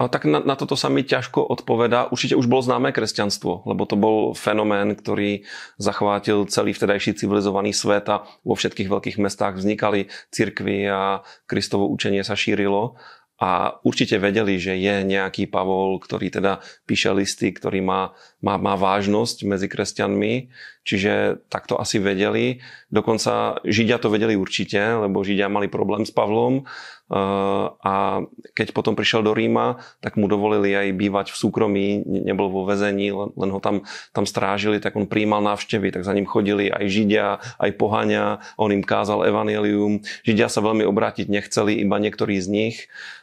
[0.00, 2.08] A tak na, na toto sa mi ťažko odpovedá.
[2.08, 5.44] Určite už bolo známe kresťanstvo, lebo to bol fenomén, ktorý
[5.76, 12.24] zachvátil celý vtedajší civilizovaný svet a vo všetkých veľkých mestách vznikali cirkvy a Kristovo učenie
[12.24, 12.96] sa šírilo
[13.40, 18.12] a určite vedeli, že je nejaký Pavol, ktorý teda píše listy, ktorý má,
[18.44, 20.52] má, má vážnosť medzi kresťanmi,
[20.84, 22.60] čiže takto asi vedeli.
[22.92, 26.68] Dokonca Židia to vedeli určite, lebo Židia mali problém s Pavlom
[27.10, 28.22] a
[28.54, 33.10] keď potom prišiel do Ríma, tak mu dovolili aj bývať v súkromí, nebol vo väzení,
[33.10, 33.82] len, ho tam,
[34.14, 38.70] tam strážili, tak on prijímal návštevy, tak za ním chodili aj Židia, aj pohania, on
[38.70, 40.06] im kázal evanelium.
[40.22, 42.76] Židia sa veľmi obrátiť nechceli, iba niektorí z nich.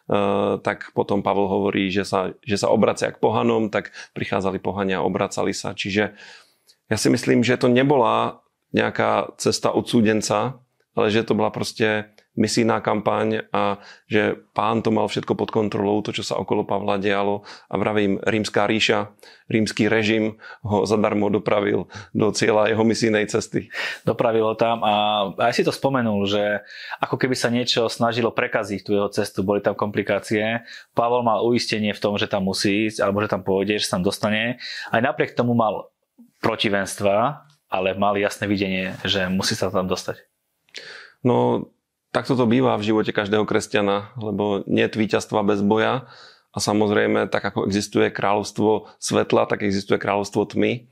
[0.08, 5.04] Uh, tak potom Pavel hovorí, že sa, že sa obracia k pohanom, tak prichádzali pohania,
[5.04, 5.71] obracali sa.
[5.76, 6.15] Čiže
[6.88, 8.43] ja si myslím, že to nebola
[8.76, 10.60] nejaká cesta odsúdenca,
[10.95, 16.06] ale že to bola proste misijná kampaň a že pán to mal všetko pod kontrolou,
[16.06, 19.12] to, čo sa okolo Pavla dialo a vravím, rímská ríša,
[19.50, 23.73] rímsky režim ho zadarmo dopravil do cieľa jeho misijnej cesty.
[24.06, 26.62] Dopravil ho tam a aj si to spomenul, že
[27.02, 30.62] ako keby sa niečo snažilo prekaziť tú jeho cestu, boli tam komplikácie.
[30.93, 33.97] Pavol mal uistenie v tom, že tam musí ísť, alebo že tam pôjde, že sa
[33.97, 34.62] tam dostane.
[34.93, 35.89] Aj napriek tomu mal
[36.38, 40.21] protivenstva, ale mal jasné videnie, že musí sa tam dostať.
[41.26, 41.67] No,
[42.17, 46.10] Takto to býva v živote každého kresťana, lebo nie je víťazstva bez boja.
[46.49, 50.89] A samozrejme, tak ako existuje kráľovstvo svetla, tak existuje kráľovstvo tmy,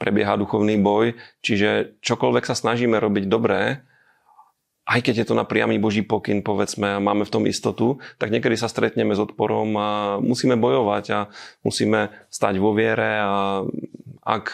[0.00, 3.84] prebieha duchovný boj, čiže čokoľvek sa snažíme robiť dobré,
[4.88, 8.32] aj keď je to na priamy Boží pokyn, povedzme, a máme v tom istotu, tak
[8.32, 9.88] niekedy sa stretneme s odporom a
[10.24, 11.18] musíme bojovať a
[11.68, 13.60] musíme stať vo viere a
[14.24, 14.44] ak,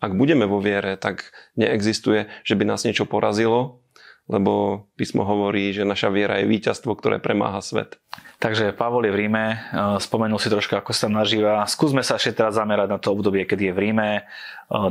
[0.00, 3.84] ak budeme vo viere, tak neexistuje, že by nás niečo porazilo,
[4.26, 8.02] lebo písmo hovorí, že naša viera je víťazstvo, ktoré premáha svet.
[8.42, 9.56] Takže Pavol je v Ríme, e,
[10.02, 11.64] spomenul si trošku, ako sa tam nažíva.
[11.64, 14.10] Skúsme sa ešte teraz zamerať na to obdobie, kedy je v Ríme.
[14.18, 14.22] E,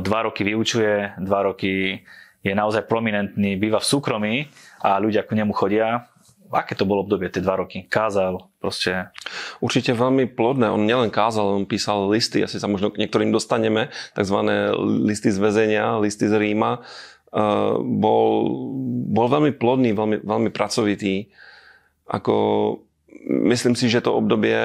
[0.02, 2.02] dva roky vyučuje, dva roky
[2.42, 4.34] je naozaj prominentný, býva v súkromí
[4.82, 6.08] a ľudia k nemu chodia.
[6.46, 7.90] Aké to bolo obdobie, tie dva roky?
[7.90, 9.10] Kázal, proste?
[9.58, 10.70] Určite veľmi plodné.
[10.70, 15.42] On nielen kázal, on písal listy, asi sa možno k niektorým dostaneme, takzvané listy z
[15.42, 16.86] väzenia, listy z Ríma
[17.82, 18.30] bol,
[19.10, 21.28] bol veľmi plodný, veľmi, veľmi pracovitý.
[22.06, 22.36] Ako,
[23.50, 24.56] myslím si, že to obdobie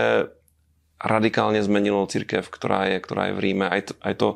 [1.01, 3.65] radikálne zmenilo církev, ktorá je, ktorá je v Ríme.
[3.65, 4.27] Aj to, aj to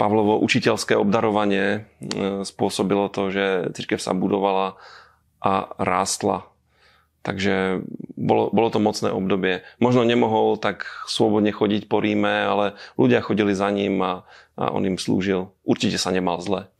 [0.00, 1.80] Pavlovo učiteľské obdarovanie e,
[2.48, 4.80] spôsobilo to, že církev sa budovala
[5.44, 6.48] a rástla.
[7.20, 7.84] Takže
[8.16, 9.60] bolo, bolo to mocné obdobie.
[9.76, 14.24] Možno nemohol tak slobodne chodiť po Ríme, ale ľudia chodili za ním a,
[14.56, 15.52] a on im slúžil.
[15.68, 16.72] Určite sa nemal zle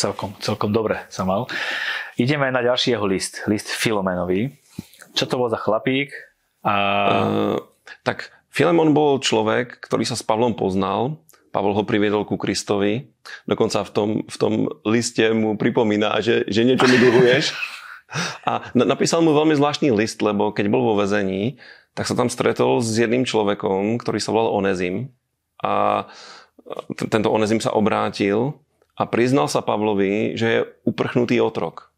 [0.00, 1.44] celkom, celkom dobre sa mal.
[2.16, 4.48] Ideme na ďalší jeho list, list Filomenovi.
[5.12, 6.16] Čo to bol za chlapík?
[6.64, 6.74] A...
[7.20, 7.56] Uh,
[8.00, 11.20] tak Filemon bol človek, ktorý sa s Pavlom poznal.
[11.50, 13.10] Pavol ho priviedol ku Kristovi.
[13.44, 14.52] Dokonca v tom, v tom
[14.86, 17.44] liste mu pripomína, že, že niečo mi dlhuješ.
[18.42, 21.62] A napísal mu veľmi zvláštny list, lebo keď bol vo väzení,
[21.94, 25.14] tak sa tam stretol s jedným človekom, ktorý sa volal Onezim.
[25.62, 26.06] A
[26.94, 28.58] tento Onezim sa obrátil
[28.98, 31.90] a priznal sa Pavlovi, že je uprchnutý otrok.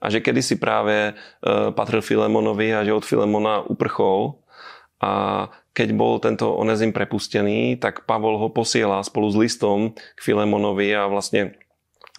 [0.00, 4.40] A že kedysi práve e, patril Filemonovi a že od Filemona uprchol
[5.00, 10.92] a keď bol tento Onezim prepustený, tak Pavol ho posiela spolu s listom k Filemonovi
[10.92, 11.56] a vlastne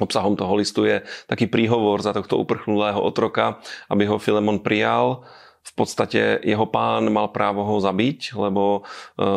[0.01, 5.23] obsahom toho listu je taký príhovor za tohto uprchnulého otroka, aby ho Filemon prijal.
[5.61, 8.81] V podstate jeho pán mal právo ho zabiť, lebo
[9.15, 9.29] e,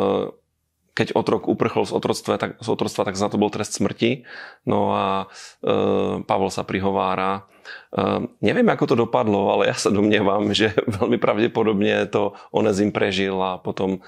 [0.94, 4.22] keď otrok uprchol z otroctva, tak, z otroctva, tak za to bol trest smrti.
[4.64, 5.26] No a
[5.60, 7.44] e, Pavol sa prihovára.
[7.90, 10.70] E, neviem, ako to dopadlo, ale ja sa domnievam, že
[11.02, 14.00] veľmi pravdepodobne to Onezim prežil a potom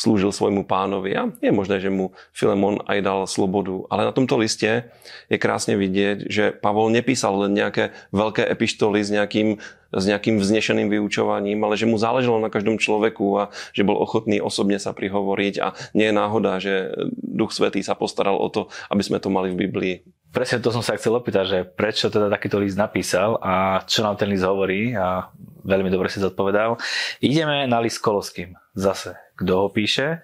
[0.00, 3.84] slúžil svojmu pánovi a je možné, že mu Filemon aj dal slobodu.
[3.92, 4.88] Ale na tomto liste
[5.28, 9.60] je krásne vidieť, že Pavol nepísal len nejaké veľké epištoly s nejakým,
[9.92, 14.40] s nejakým vznešeným vyučovaním, ale že mu záležalo na každom človeku a že bol ochotný
[14.40, 19.04] osobne sa prihovoriť a nie je náhoda, že Duch Svetý sa postaral o to, aby
[19.04, 19.96] sme to mali v Biblii.
[20.30, 24.14] Presne to som sa chcel opýtať, že prečo teda takýto list napísal a čo nám
[24.14, 25.26] ten list hovorí a
[25.66, 26.78] veľmi dobre si zodpovedal.
[27.18, 30.20] Ideme na list Koloským zase kto ho píše,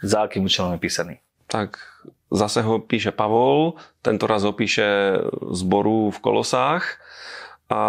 [0.00, 1.14] za akým účelom je písaný.
[1.50, 1.76] Tak
[2.30, 5.18] zase ho píše Pavol, tento raz ho píše
[5.50, 7.02] zboru v Kolosách
[7.68, 7.82] a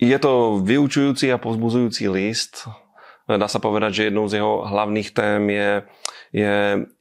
[0.00, 2.66] je to vyučujúci a pozbuzujúci list.
[3.24, 5.70] Dá sa povedať, že jednou z jeho hlavných tém je,
[6.34, 6.54] je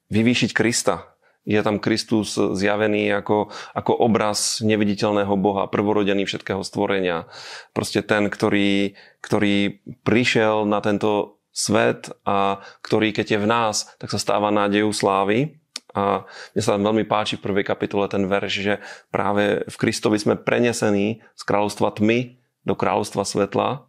[0.07, 1.11] vyvýšiť Krista.
[1.43, 7.27] Je tam Kristus zjavený ako, ako obraz neviditeľného Boha, prvorodený všetkého stvorenia.
[7.75, 14.09] Proste ten, ktorý, ktorý prišiel na tento svet a ktorý keď je v nás, tak
[14.09, 15.61] sa stáva nádejou slávy.
[15.93, 16.25] A
[16.57, 18.73] mne sa tam veľmi páči v prvej kapitole ten verš, že
[19.13, 23.85] práve v Kristovi sme prenesení z kráľovstva tmy do kráľovstva svetla.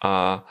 [0.00, 0.46] A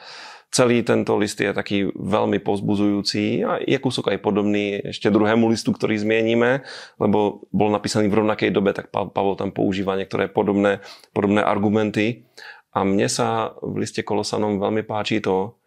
[0.51, 5.71] celý tento list je taký veľmi pozbuzujúci a je kúsok aj podobný ešte druhému listu,
[5.71, 6.67] ktorý zmienime,
[6.99, 12.27] lebo bol napísaný v rovnakej dobe, tak Pavol tam používa niektoré podobné, podobné argumenty.
[12.75, 15.58] A mne sa v liste Kolosanom veľmi páči to,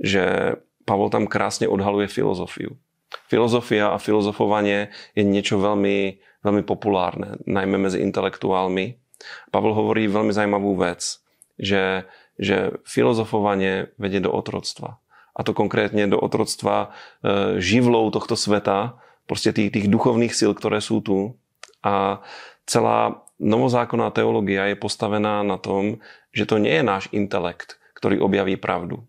[0.00, 0.56] že
[0.86, 2.78] Pavol tam krásne odhaluje filozofiu.
[3.26, 9.02] Filozofia a filozofovanie je niečo veľmi, veľmi populárne, najmä medzi intelektuálmi.
[9.50, 11.18] Pavel hovorí veľmi zaujímavú vec,
[11.58, 12.06] že,
[12.38, 15.02] že filozofovanie vedie do otroctva.
[15.36, 20.78] A to konkrétne do otroctva e, živlov tohto sveta, proste tých, tých duchovných síl, ktoré
[20.78, 21.34] sú tu.
[21.82, 22.22] A
[22.64, 25.98] celá novozákonná teológia je postavená na tom,
[26.30, 29.02] že to nie je náš intelekt, ktorý objaví pravdu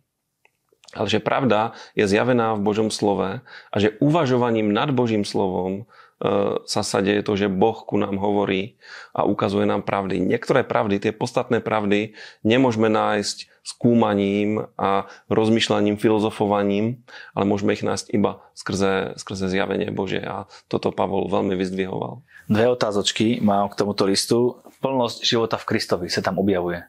[0.96, 5.84] ale že pravda je zjavená v Božom slove a že uvažovaním nad Božím slovom
[6.24, 8.80] e, sa sa deje to, že Boh ku nám hovorí
[9.12, 10.24] a ukazuje nám pravdy.
[10.24, 12.16] Niektoré pravdy, tie podstatné pravdy,
[12.48, 17.04] nemôžeme nájsť skúmaním a rozmýšľaním, filozofovaním,
[17.36, 22.24] ale môžeme ich nájsť iba skrze, skrze zjavenie Bože a toto Pavol veľmi vyzdvihoval.
[22.48, 24.64] Dve otázočky mám k tomuto listu.
[24.80, 26.88] Plnosť života v Kristovi sa tam objavuje.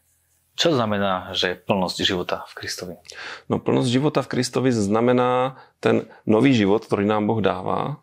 [0.59, 2.95] Čo znamená, že plnosť života v Kristovi?
[3.47, 8.03] No plnosť života v Kristovi znamená ten nový život, ktorý nám Boh dáva,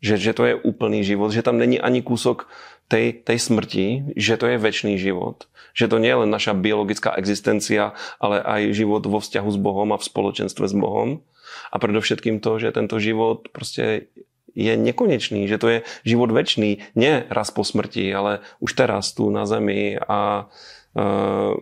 [0.00, 2.48] že, že to je úplný život, že tam není ani kúsok
[2.88, 5.44] tej, tej smrti, že to je väčší život,
[5.76, 9.92] že to nie je len naša biologická existencia, ale aj život vo vzťahu s Bohom
[9.92, 11.20] a v spoločenstve s Bohom.
[11.68, 14.08] A predovšetkým to, že tento život proste
[14.56, 19.28] je nekonečný, že to je život väčší, nie raz po smrti, ale už teraz tu
[19.28, 20.48] na zemi a
[20.96, 21.54] uh,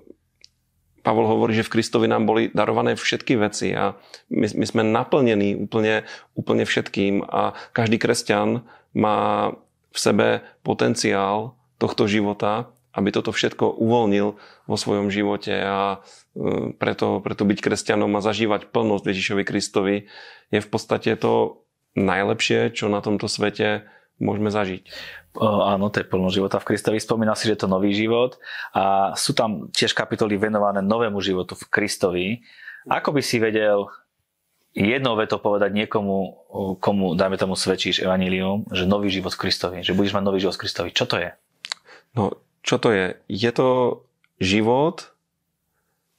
[1.09, 3.97] Pavol hovorí, že v Kristovi nám boli darované všetky veci a
[4.29, 6.05] my, my sme naplnení úplne,
[6.37, 8.61] úplne všetkým a každý kresťan
[8.92, 9.57] má
[9.88, 14.37] v sebe potenciál tohto života, aby toto všetko uvoľnil
[14.68, 16.05] vo svojom živote a
[16.37, 19.97] e, preto, preto byť kresťanom a zažívať plnosť Ježišovi Kristovi
[20.53, 21.64] je v podstate to
[21.97, 23.88] najlepšie, čo na tomto svete
[24.19, 24.87] môžeme zažiť.
[25.39, 26.99] Áno, to je plno života v Kristovi.
[26.99, 28.43] Spomínal si, že je to nový život
[28.75, 32.27] a sú tam tiež kapitoly venované novému životu v Kristovi.
[32.91, 33.87] Ako by si vedel
[34.75, 36.47] jednou vetou povedať niekomu,
[36.83, 40.59] komu, dajme tomu, svedčíš evanílium, že nový život v Kristovi, že budeš mať nový život
[40.59, 40.91] v Kristovi.
[40.91, 41.31] Čo to je?
[42.19, 42.35] No,
[42.67, 43.15] čo to je?
[43.31, 44.03] Je to
[44.43, 45.15] život,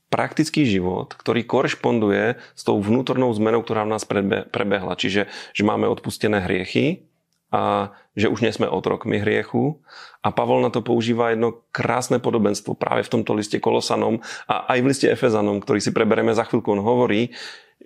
[0.10, 4.04] praktický život, ktorý korešponduje s tou vnútornou zmenou, ktorá v nás
[4.50, 4.98] prebehla.
[4.98, 7.06] Čiže, že máme odpustené hriechy,
[7.50, 9.82] a že už nie sme otrokmi hriechu.
[10.22, 14.80] A Pavol na to používa jedno krásne podobenstvo práve v tomto liste Kolosanom a aj
[14.82, 16.70] v liste Efezanom, ktorý si prebereme za chvíľku.
[16.78, 17.34] On hovorí,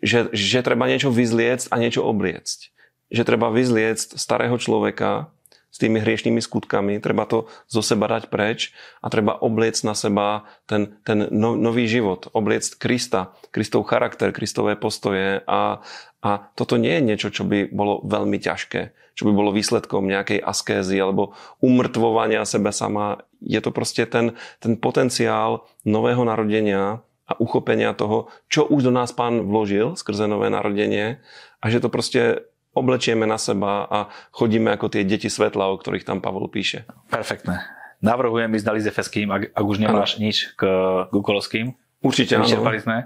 [0.04, 2.73] že, že treba niečo vyzliecť a niečo obliecť.
[3.13, 5.32] Že treba vyzliecť starého človeka
[5.83, 8.71] tými hriešnými skutkami, treba to zo seba dať preč
[9.03, 14.79] a treba obliecť na seba ten, ten no, nový život, obliecť Krista, Kristov charakter, Kristové
[14.79, 15.83] postoje a,
[16.23, 20.41] a toto nie je niečo, čo by bolo veľmi ťažké čo by bolo výsledkom nejakej
[20.41, 23.21] askézy alebo umrtvovania seba sama.
[23.45, 29.15] Je to proste ten, ten potenciál nového narodenia a uchopenia toho, čo už do nás
[29.15, 31.23] pán vložil skrze nové narodenie
[31.63, 32.43] a že to proste
[32.73, 33.99] oblečieme na seba a
[34.33, 36.89] chodíme ako tie deti svetla, o ktorých tam Pavol píše.
[37.07, 37.62] Perfektné.
[38.03, 40.27] Navrhujem ísť na Lizefeským, ak, ak už nemáš ano.
[40.27, 40.62] nič k,
[41.07, 41.71] k Ukolovským.
[42.03, 42.86] Určite Vyčerpali áno.
[42.86, 42.97] sme.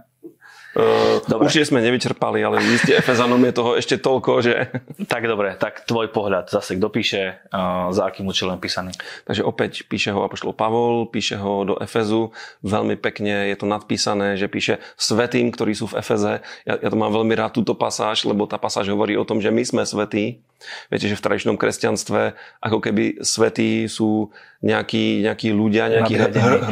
[0.78, 4.70] Uh, určite sme nevyčerpali, ale v liste Efezanom je toho ešte toľko, že...
[5.10, 7.42] Tak dobre, tak tvoj pohľad zase kto píše,
[7.90, 8.94] za akým účelom písaný?
[9.26, 12.30] Takže opäť píše ho Apoštol Pavol, píše ho do Efezu,
[12.62, 16.46] veľmi pekne je to nadpísané, že píše svetým, ktorí sú v Efeze.
[16.70, 19.50] Ja, ja to mám veľmi rád túto pasáž, lebo tá pasáž hovorí o tom, že
[19.50, 20.46] my sme svetí.
[20.90, 24.34] Viete, že v tradičnom kresťanstve ako keby svetí sú
[24.66, 26.18] nejakí, nejakí ľudia, nejakí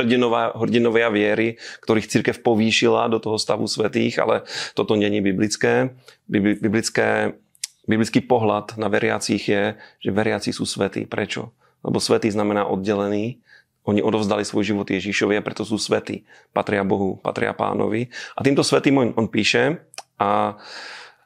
[0.01, 5.93] hrdinovia, hrdinovia viery, ktorých církev povýšila do toho stavu svetých, ale toto není biblické.
[6.25, 7.37] Biblické
[7.85, 11.05] biblický pohľad na veriacich je, že veriaci sú svetí.
[11.05, 11.53] Prečo?
[11.85, 13.39] Lebo svetý znamená oddelený.
[13.85, 16.25] Oni odovzdali svoj život Ježíšovi a preto sú svetí.
[16.49, 18.09] Patria Bohu, patria pánovi.
[18.33, 19.85] A týmto svetým on, on píše
[20.17, 20.57] a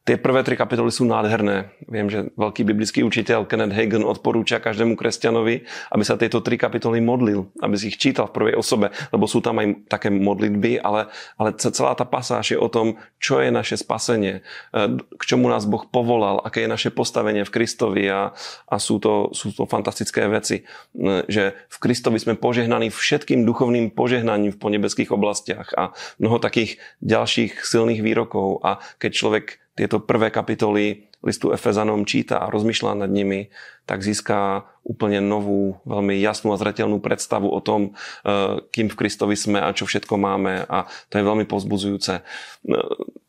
[0.10, 1.69] Tie prvé tri kapitoly sú nádherné.
[1.86, 6.98] Viem, že veľký biblický učiteľ Kenneth Hagen odporúča každému kresťanovi, aby sa tieto tri kapitoly
[6.98, 11.13] modlil, aby si ich čítal v prvej osobe, lebo sú tam aj také modlitby, ale,
[11.38, 14.41] ale celá tá pasáž je o tom, čo je naše spasenie,
[14.74, 18.34] e, k čomu nás Boh povolal, aké je naše postavenie v Kristovi a,
[18.65, 20.65] a sú, to, sú to fantastické veci,
[20.98, 26.82] e, že v Kristovi sme požehnaní všetkým duchovným požehnaním v ponebeských oblastiach a mnoho takých
[27.06, 33.11] ďalších silných výrokov a keď človek tieto prvé kapitoly listu Efezanom číta a rozmýšľa nad
[33.11, 33.47] nimi,
[33.87, 37.95] tak získa úplne novú, veľmi jasnú a zretelnú predstavu o tom,
[38.27, 42.13] e, kým v Kristovi sme a čo všetko máme a to je veľmi pozbudzujúce.
[42.19, 42.21] E,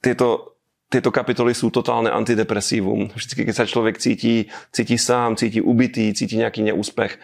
[0.03, 0.59] tieto,
[0.91, 3.15] tieto kapitoly sú totálne antidepresívum.
[3.15, 7.15] Vždycky, keď sa človek cíti, cíti sám, cíti ubitý, cíti nejaký neúspech,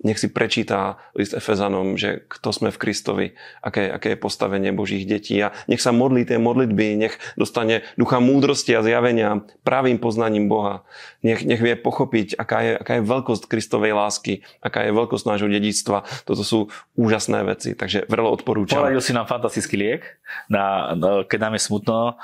[0.00, 3.26] nech si prečíta list Efezanom, že kto sme v Kristovi,
[3.60, 8.16] aké, aké je postavenie Božích detí a nech sa modlí tie modlitby, nech dostane ducha
[8.16, 10.88] múdrosti a zjavenia pravým poznaním Boha.
[11.20, 15.48] Nech, nech vie pochopiť, aká je, aká je veľkosť Kristovej lásky, aká je veľkosť nášho
[15.52, 16.08] dedictva.
[16.24, 18.80] Toto sú úžasné veci, takže vrelo odporúčam.
[18.80, 20.02] Poradil si nám fantastický liek,
[20.48, 22.16] na, na, keď nám je smutno.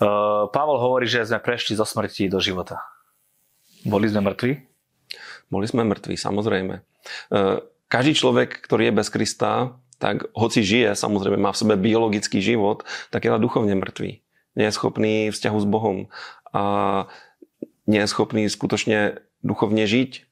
[0.00, 2.84] Uh, Pavol hovorí, že sme prešli zo smrti do života.
[3.88, 4.52] Boli sme mŕtvi?
[5.48, 6.89] Boli sme mŕtvi, samozrejme.
[7.32, 12.40] E, každý človek, ktorý je bez Krista, tak hoci žije, samozrejme má v sebe biologický
[12.40, 14.24] život, tak je duchovne mŕtvý.
[14.56, 16.08] Nie je schopný vzťahu s Bohom
[16.50, 16.62] a
[17.84, 20.24] nie je schopný skutočne duchovne žiť.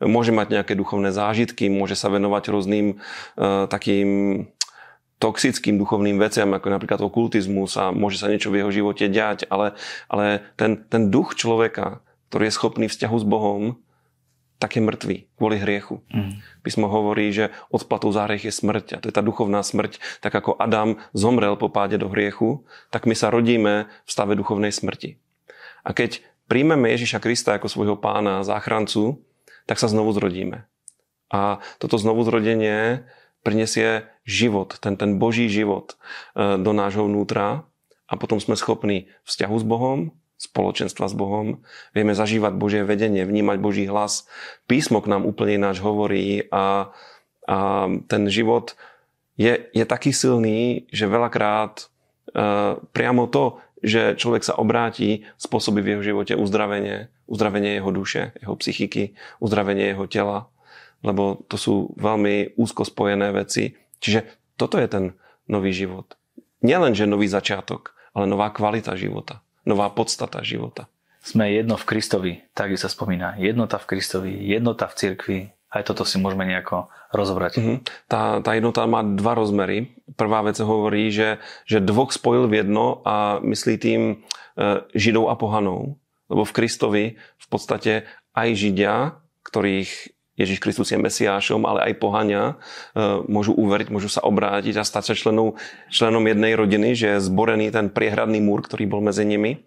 [0.00, 4.08] Môže mať nejaké duchovné zážitky, môže sa venovať rôznym uh, takým
[5.20, 9.76] toxickým duchovným veciam, ako napríklad okultizmus a môže sa niečo v jeho živote diať, ale,
[10.08, 12.00] ale ten, ten duch človeka,
[12.32, 13.76] ktorý je schopný vzťahu s Bohom,
[14.60, 16.04] tak je mŕtvý kvôli hriechu.
[16.12, 16.44] Mm.
[16.60, 19.96] Písmo hovorí, že odplatou za hriech je smrť a to je tá duchovná smrť.
[20.20, 24.68] Tak ako Adam zomrel po páde do hriechu, tak my sa rodíme v stave duchovnej
[24.68, 25.16] smrti.
[25.80, 29.24] A keď príjmeme Ježiša Krista ako svojho pána a záchrancu,
[29.64, 30.68] tak sa znovu zrodíme.
[31.32, 33.08] A toto znovu zrodenie
[33.40, 35.96] prinesie život, ten, ten Boží život
[36.36, 37.64] e, do nášho vnútra
[38.04, 41.60] a potom sme schopní vzťahu s Bohom, spoločenstva s Bohom,
[41.92, 44.24] vieme zažívať Božie vedenie, vnímať Boží hlas.
[44.64, 46.88] Písmo k nám úplne ináč hovorí a,
[47.44, 47.56] a
[48.08, 48.72] ten život
[49.36, 51.84] je, je taký silný, že veľakrát
[52.32, 58.32] uh, priamo to, že človek sa obráti, spôsobí v jeho živote uzdravenie, uzdravenie jeho duše,
[58.40, 59.12] jeho psychiky,
[59.44, 60.48] uzdravenie jeho tela,
[61.04, 63.76] lebo to sú veľmi úzko spojené veci.
[64.00, 64.24] Čiže
[64.56, 65.04] toto je ten
[65.48, 66.16] nový život.
[66.64, 70.88] Nielen, že nový začiatok, ale nová kvalita života nová podstata života.
[71.20, 73.36] Sme jedno v Kristovi, tak sa spomína.
[73.36, 75.40] Jednota v Kristovi, jednota v cirkvi.
[75.70, 77.52] Aj toto si môžeme nejako rozobrať.
[77.60, 77.78] Mm-hmm.
[78.10, 79.94] Tá, tá jednota má dva rozmery.
[80.18, 84.14] Prvá vec hovorí, že, že dvoch spojil v jedno a myslí tým e,
[84.96, 86.00] Židov a pohanov.
[86.26, 92.56] Lebo v Kristovi v podstate aj Židia, ktorých Ježiš Kristus je Mesiášom, ale aj pohania
[92.96, 95.60] e, môžu uveriť, môžu sa obrátiť a stať sa členom,
[95.92, 99.60] členom jednej rodiny, že je zborený ten priehradný múr, ktorý bol medzi nimi.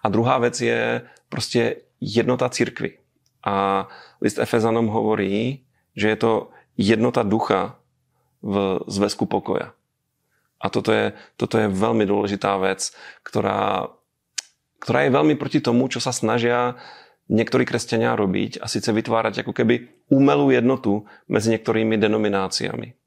[0.00, 3.02] A druhá vec je proste jednota cirkvy.
[3.42, 3.86] A
[4.22, 5.66] list Efezanom hovorí,
[5.98, 6.32] že je to
[6.78, 7.80] jednota ducha
[8.40, 9.74] v zväzku pokoja.
[10.60, 12.92] A toto je, toto je veľmi dôležitá vec,
[13.24, 13.88] ktorá,
[14.78, 16.76] ktorá je veľmi proti tomu, čo sa snažia
[17.30, 22.98] niektorí kresťania robiť a síce vytvárať ako keby umelú jednotu medzi niektorými denomináciami.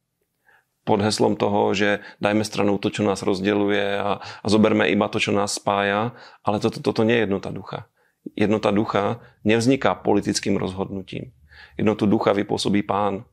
[0.83, 5.19] Pod heslom toho, že dajme stranou to, čo nás rozdeluje a, a zoberme iba to,
[5.19, 7.87] čo nás spája, ale toto, toto nie je jednota ducha.
[8.35, 11.35] Jednota ducha nevzniká politickým rozhodnutím.
[11.75, 13.27] Jednotu ducha vypôsobí pán.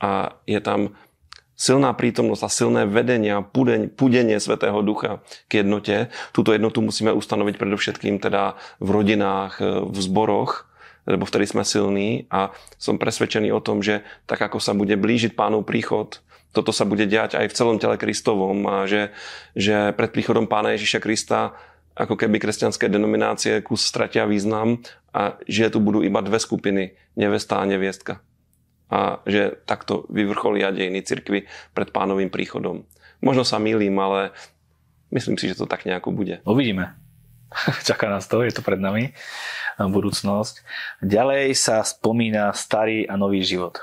[0.00, 0.96] A je tam
[1.62, 3.46] silná prítomnosť a silné vedenie a
[3.94, 6.10] púdenie Svetého Ducha k jednote.
[6.34, 10.66] Túto jednotu musíme ustanoviť predovšetkým teda v rodinách, e, v zboroch,
[11.06, 12.50] lebo vtedy sme silní a
[12.82, 16.18] som presvedčený o tom, že tak ako sa bude blížiť pánov príchod,
[16.50, 19.14] toto sa bude diať aj v celom tele Kristovom a že,
[19.56, 21.56] že pred príchodom pána Ježiša Krista
[21.96, 24.82] ako keby kresťanské denominácie kus stratia význam
[25.14, 28.20] a že tu budú iba dve skupiny, nevesta a neviestka
[28.92, 32.84] a že takto vyvrcholia dejiny cirkvy pred pánovým príchodom.
[33.24, 34.36] Možno sa milím, ale
[35.08, 36.44] myslím si, že to tak nejako bude.
[36.44, 36.92] Uvidíme.
[37.88, 39.16] Čaká nás to, je to pred nami
[39.80, 40.60] budúcnosť.
[41.00, 43.80] Ďalej sa spomína starý a nový život.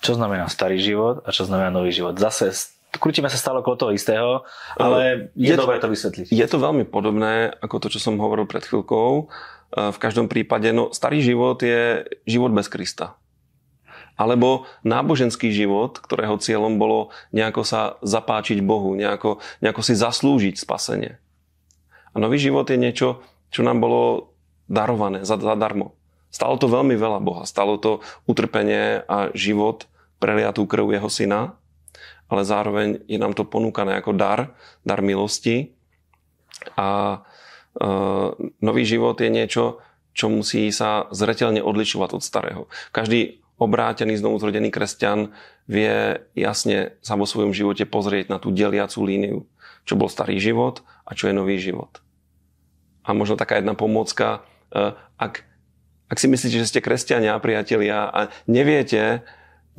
[0.00, 2.16] Čo znamená starý život a čo znamená nový život?
[2.16, 2.56] Zase
[2.96, 4.48] krútime sa stále okolo toho istého,
[4.80, 6.32] ale je, je dobré to vysvetliť.
[6.32, 9.28] Je to veľmi podobné ako to, čo som hovoril pred chvíľkou.
[9.72, 13.16] V každom prípade, no starý život je život bez Krista
[14.22, 21.18] alebo náboženský život, ktorého cieľom bolo nejako sa zapáčiť Bohu, nejako, nejako si zaslúžiť spasenie.
[22.14, 24.32] A nový život je niečo čo nám bolo
[24.66, 25.92] darované zadarmo.
[26.32, 27.44] Stalo to veľmi veľa Boha.
[27.44, 29.84] Stalo to utrpenie a život
[30.16, 31.60] preliatú krv jeho syna,
[32.32, 35.76] ale zároveň je nám to ponúkané ako dar, dar milosti.
[36.80, 37.20] A
[37.76, 37.84] e,
[38.64, 39.84] nový život je niečo,
[40.16, 42.62] čo musí sa zretelne odlišovať od starého.
[42.96, 45.30] Každý obrátený, znovu zrodený kresťan
[45.70, 49.38] vie jasne sa vo svojom živote pozrieť na tú deliacu líniu,
[49.86, 52.02] čo bol starý život a čo je nový život.
[53.06, 55.46] A možno taká jedna pomôcka, e, ak
[56.12, 59.24] ak si myslíte, že ste kresťania, priatelia a neviete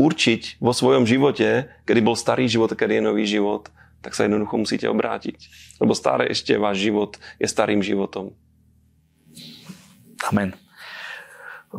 [0.02, 3.70] určiť vo svojom živote, kedy bol starý život a kedy je nový život,
[4.02, 5.38] tak sa jednoducho musíte obrátiť.
[5.78, 8.34] Lebo stále ešte váš život je starým životom.
[10.26, 10.58] Amen.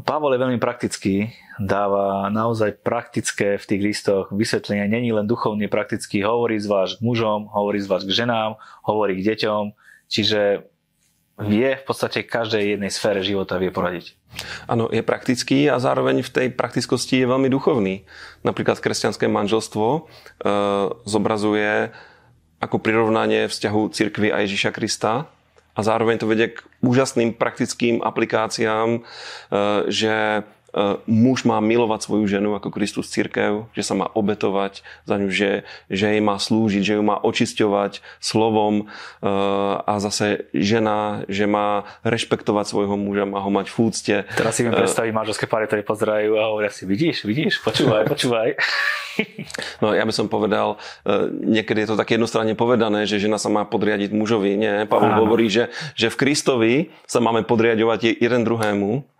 [0.06, 4.90] Pavol je veľmi praktický, dáva naozaj praktické v tých listoch vysvetlenia.
[4.90, 9.22] Není len duchovne praktický, hovorí z vás k mužom, hovorí z vás k ženám, hovorí
[9.22, 9.74] k deťom.
[10.10, 10.66] Čiže
[11.34, 14.14] vie v podstate každej jednej sfére života vie poradiť.
[14.70, 18.06] Áno, je praktický a zároveň v tej praktickosti je veľmi duchovný.
[18.46, 20.00] Napríklad kresťanské manželstvo e,
[21.06, 21.90] zobrazuje
[22.62, 25.26] ako prirovnanie vzťahu cirkvy a Ježíša Krista
[25.74, 29.00] a zároveň to vedie k úžasným praktickým aplikáciám, e,
[29.90, 30.46] že
[31.06, 35.62] muž má milovať svoju ženu ako Kristus církev, že sa má obetovať za ňu, že,
[35.86, 38.84] že jej má slúžiť, že ju má očisťovať slovom e,
[39.78, 44.16] a zase žena, že má rešpektovať svojho muža, má ho mať v úcte.
[44.34, 48.08] Teraz si mi e, predstaviť manželské páry, ktoré pozerajú a hovoria si, vidíš, vidíš, počúvaj,
[48.12, 48.58] počúvaj.
[49.78, 50.74] No ja by som povedal,
[51.30, 54.58] niekedy je to tak jednostranne povedané, že žena sa má podriadiť mužovi.
[54.58, 56.74] Nie, Pavol hovorí, že, že v Kristovi
[57.06, 59.13] sa máme podriadovať jeden druhému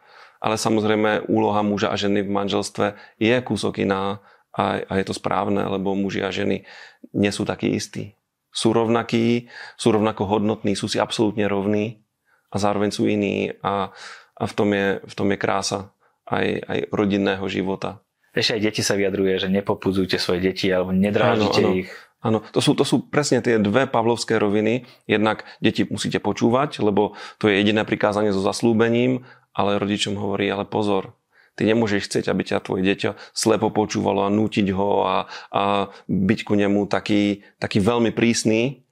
[0.45, 2.87] ale samozrejme úloha muža a ženy v manželstve
[3.17, 4.21] je kúsok iná
[4.53, 6.69] a, a je to správne, lebo muži a ženy
[7.17, 8.21] nie sú takí istí.
[8.53, 9.49] Sú rovnakí,
[9.81, 12.05] sú rovnako hodnotní, sú si absolútne rovní
[12.53, 13.91] a zároveň sú iní a,
[14.37, 15.81] a v, tom je, v tom je krása
[16.29, 18.05] aj, aj rodinného života.
[18.37, 21.81] Ešte aj deti sa vyjadruje, že nepopudzujte svoje deti alebo nedrážite áno, áno.
[21.81, 21.91] ich.
[22.25, 24.89] Áno, to sú, to sú presne tie dve pavlovské roviny.
[25.05, 30.67] Jednak deti musíte počúvať, lebo to je jediné prikázanie so zaslúbením ale rodičom hovorí, ale
[30.67, 31.15] pozor,
[31.55, 35.17] ty nemôžeš chcieť, aby ťa tvoje dieťa slepo počúvalo a nútiť ho a,
[35.55, 35.63] a
[36.11, 38.83] byť ku nemu taký, taký veľmi prísny,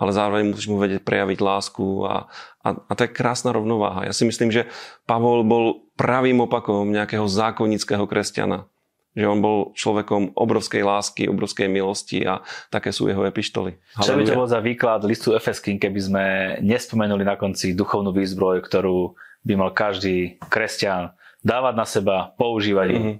[0.00, 2.28] ale zároveň musíš mu vedieť prejaviť lásku a,
[2.64, 4.08] a, a to je krásna rovnováha.
[4.08, 4.68] Ja si myslím, že
[5.04, 8.64] Pavol bol pravým opakom nejakého zákonického kresťana.
[9.10, 13.76] Že on bol človekom obrovskej lásky, obrovskej milosti a také sú jeho epištoly.
[13.98, 16.24] Čo by to bol za výklad listu Efeským, keby sme
[16.62, 23.00] nespomenuli na konci duchovnú výzbroj, ktorú by mal každý kresťan dávať na seba, používať ich.
[23.00, 23.16] Mm-hmm.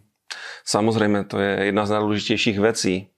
[0.62, 3.10] Samozrejme, to je jedna z najdôležitejších vecí.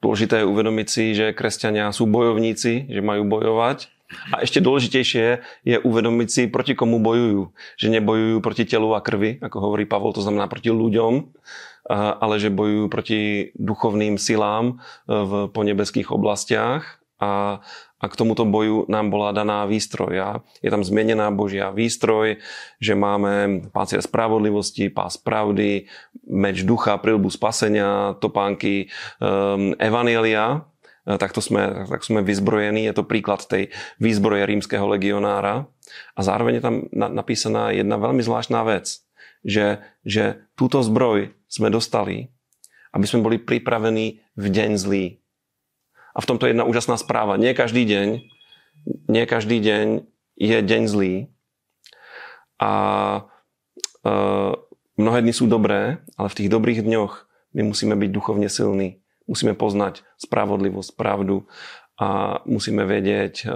[0.00, 3.92] Dôležité je uvedomiť si, že kresťania sú bojovníci, že majú bojovať.
[4.34, 5.26] A ešte dôležitejšie
[5.62, 7.52] je uvedomiť si, proti komu bojujú.
[7.78, 11.30] Že nebojujú proti telu a krvi, ako hovorí Pavol, to znamená proti ľuďom,
[11.94, 13.20] ale že bojujú proti
[13.54, 17.62] duchovným silám v ponebeských oblastiach a,
[18.00, 20.14] a k tomuto boju nám bola daná výstroj.
[20.16, 20.28] A
[20.64, 22.40] je tam zmienená Božia výstroj,
[22.80, 25.84] že máme pácier spravodlivosti, pás pravdy,
[26.24, 28.88] meč ducha, prilbu spasenia, topánky
[29.20, 30.64] um, evanielia,
[31.04, 32.88] e, takto sme, tak sme vyzbrojení.
[32.88, 33.68] Je to príklad tej
[34.00, 35.68] výzbroje rímskeho legionára.
[36.16, 39.04] A zároveň je tam napísaná jedna veľmi zvláštna vec,
[39.44, 42.32] že, že túto zbroj sme dostali,
[42.96, 45.19] aby sme boli pripravení v deň zlý.
[46.14, 47.38] A v tomto je jedna úžasná správa.
[47.38, 48.08] Nie každý deň,
[49.06, 49.86] nie každý deň
[50.40, 51.14] je deň zlý.
[52.60, 52.72] A
[54.04, 54.10] e,
[55.00, 59.00] mnohé dny sú dobré, ale v tých dobrých dňoch my musíme byť duchovne silní.
[59.30, 61.46] Musíme poznať spravodlivosť, pravdu
[62.00, 63.46] a musíme vedieť e,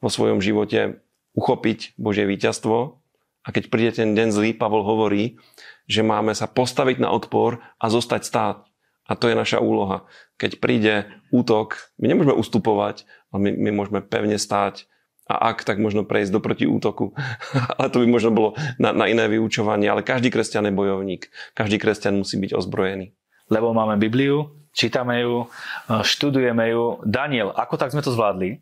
[0.00, 3.02] vo svojom živote uchopiť Božie víťazstvo.
[3.44, 5.36] A keď príde ten deň zlý, Pavol hovorí,
[5.84, 8.56] že máme sa postaviť na odpor a zostať stáť.
[9.04, 10.08] A to je naša úloha.
[10.40, 14.88] Keď príde útok, my nemôžeme ustupovať, ale my, my môžeme pevne stáť
[15.24, 17.16] a ak, tak možno prejsť do protiútoku.
[17.80, 19.88] ale to by možno bolo na, na iné vyučovanie.
[19.88, 21.32] Ale každý kresťan je bojovník.
[21.56, 23.16] Každý kresťan musí byť ozbrojený.
[23.48, 25.48] Lebo máme Bibliu, čítame ju,
[25.88, 27.00] študujeme ju.
[27.04, 28.60] Daniel, ako tak sme to zvládli?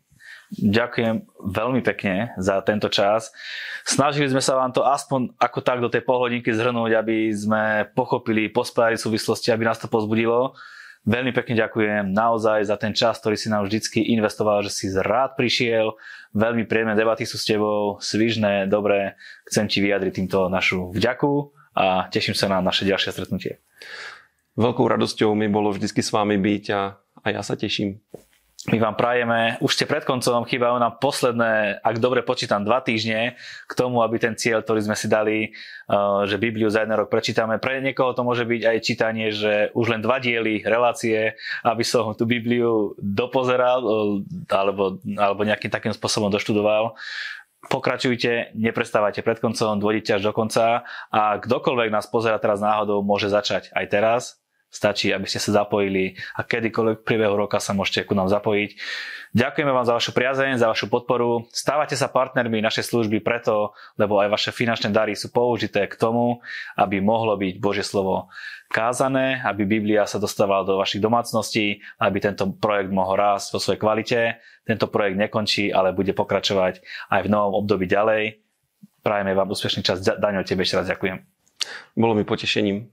[0.53, 3.33] Ďakujem veľmi pekne za tento čas.
[3.81, 8.53] Snažili sme sa vám to aspoň ako tak do tej polhodinky zhrnúť, aby sme pochopili,
[8.53, 10.53] pospájali súvislosti, aby nás to pozbudilo.
[11.03, 15.35] Veľmi pekne ďakujem naozaj za ten čas, ktorý si nám vždycky investoval, že si rád
[15.35, 15.99] prišiel.
[16.31, 19.19] Veľmi príjemné debaty sú s tebou, svižné, dobré.
[19.49, 23.59] Chcem ti vyjadriť týmto našu vďaku a teším sa na naše ďalšie stretnutie.
[24.55, 27.99] Veľkou radosťou mi bolo vždycky s vami byť a, a ja sa teším.
[28.71, 33.35] My vám prajeme, už ste pred koncom, chýbajú nám posledné, ak dobre počítam, dva týždne
[33.67, 35.51] k tomu, aby ten cieľ, ktorý sme si dali,
[35.91, 37.59] uh, že Bibliu za jeden rok prečítame.
[37.59, 41.35] Pre niekoho to môže byť aj čítanie, že už len dva diely relácie,
[41.67, 46.95] aby som tú Bibliu dopozeral uh, alebo, alebo nejakým takým spôsobom doštudoval
[47.63, 53.31] pokračujte, neprestávajte pred koncom, dôjdite až do konca a kdokoľvek nás pozera teraz náhodou, môže
[53.31, 54.42] začať aj teraz,
[54.73, 58.73] Stačí, aby ste sa zapojili a kedykoľvek priebehu roka sa môžete ku nám zapojiť.
[59.37, 61.45] Ďakujeme vám za vašu priazeň, za vašu podporu.
[61.53, 66.41] Stávate sa partnermi našej služby preto, lebo aj vaše finančné dary sú použité k tomu,
[66.73, 68.33] aby mohlo byť Božie slovo
[68.73, 73.77] kázané, aby Biblia sa dostávala do vašich domácností, aby tento projekt mohol rásť vo svojej
[73.77, 74.19] kvalite.
[74.65, 76.81] Tento projekt nekončí, ale bude pokračovať
[77.13, 78.41] aj v novom období ďalej.
[79.05, 80.01] Prajeme vám úspešný čas.
[80.01, 81.21] Daniel, tebe ešte raz ďakujem.
[81.93, 82.89] Bolo mi potešením.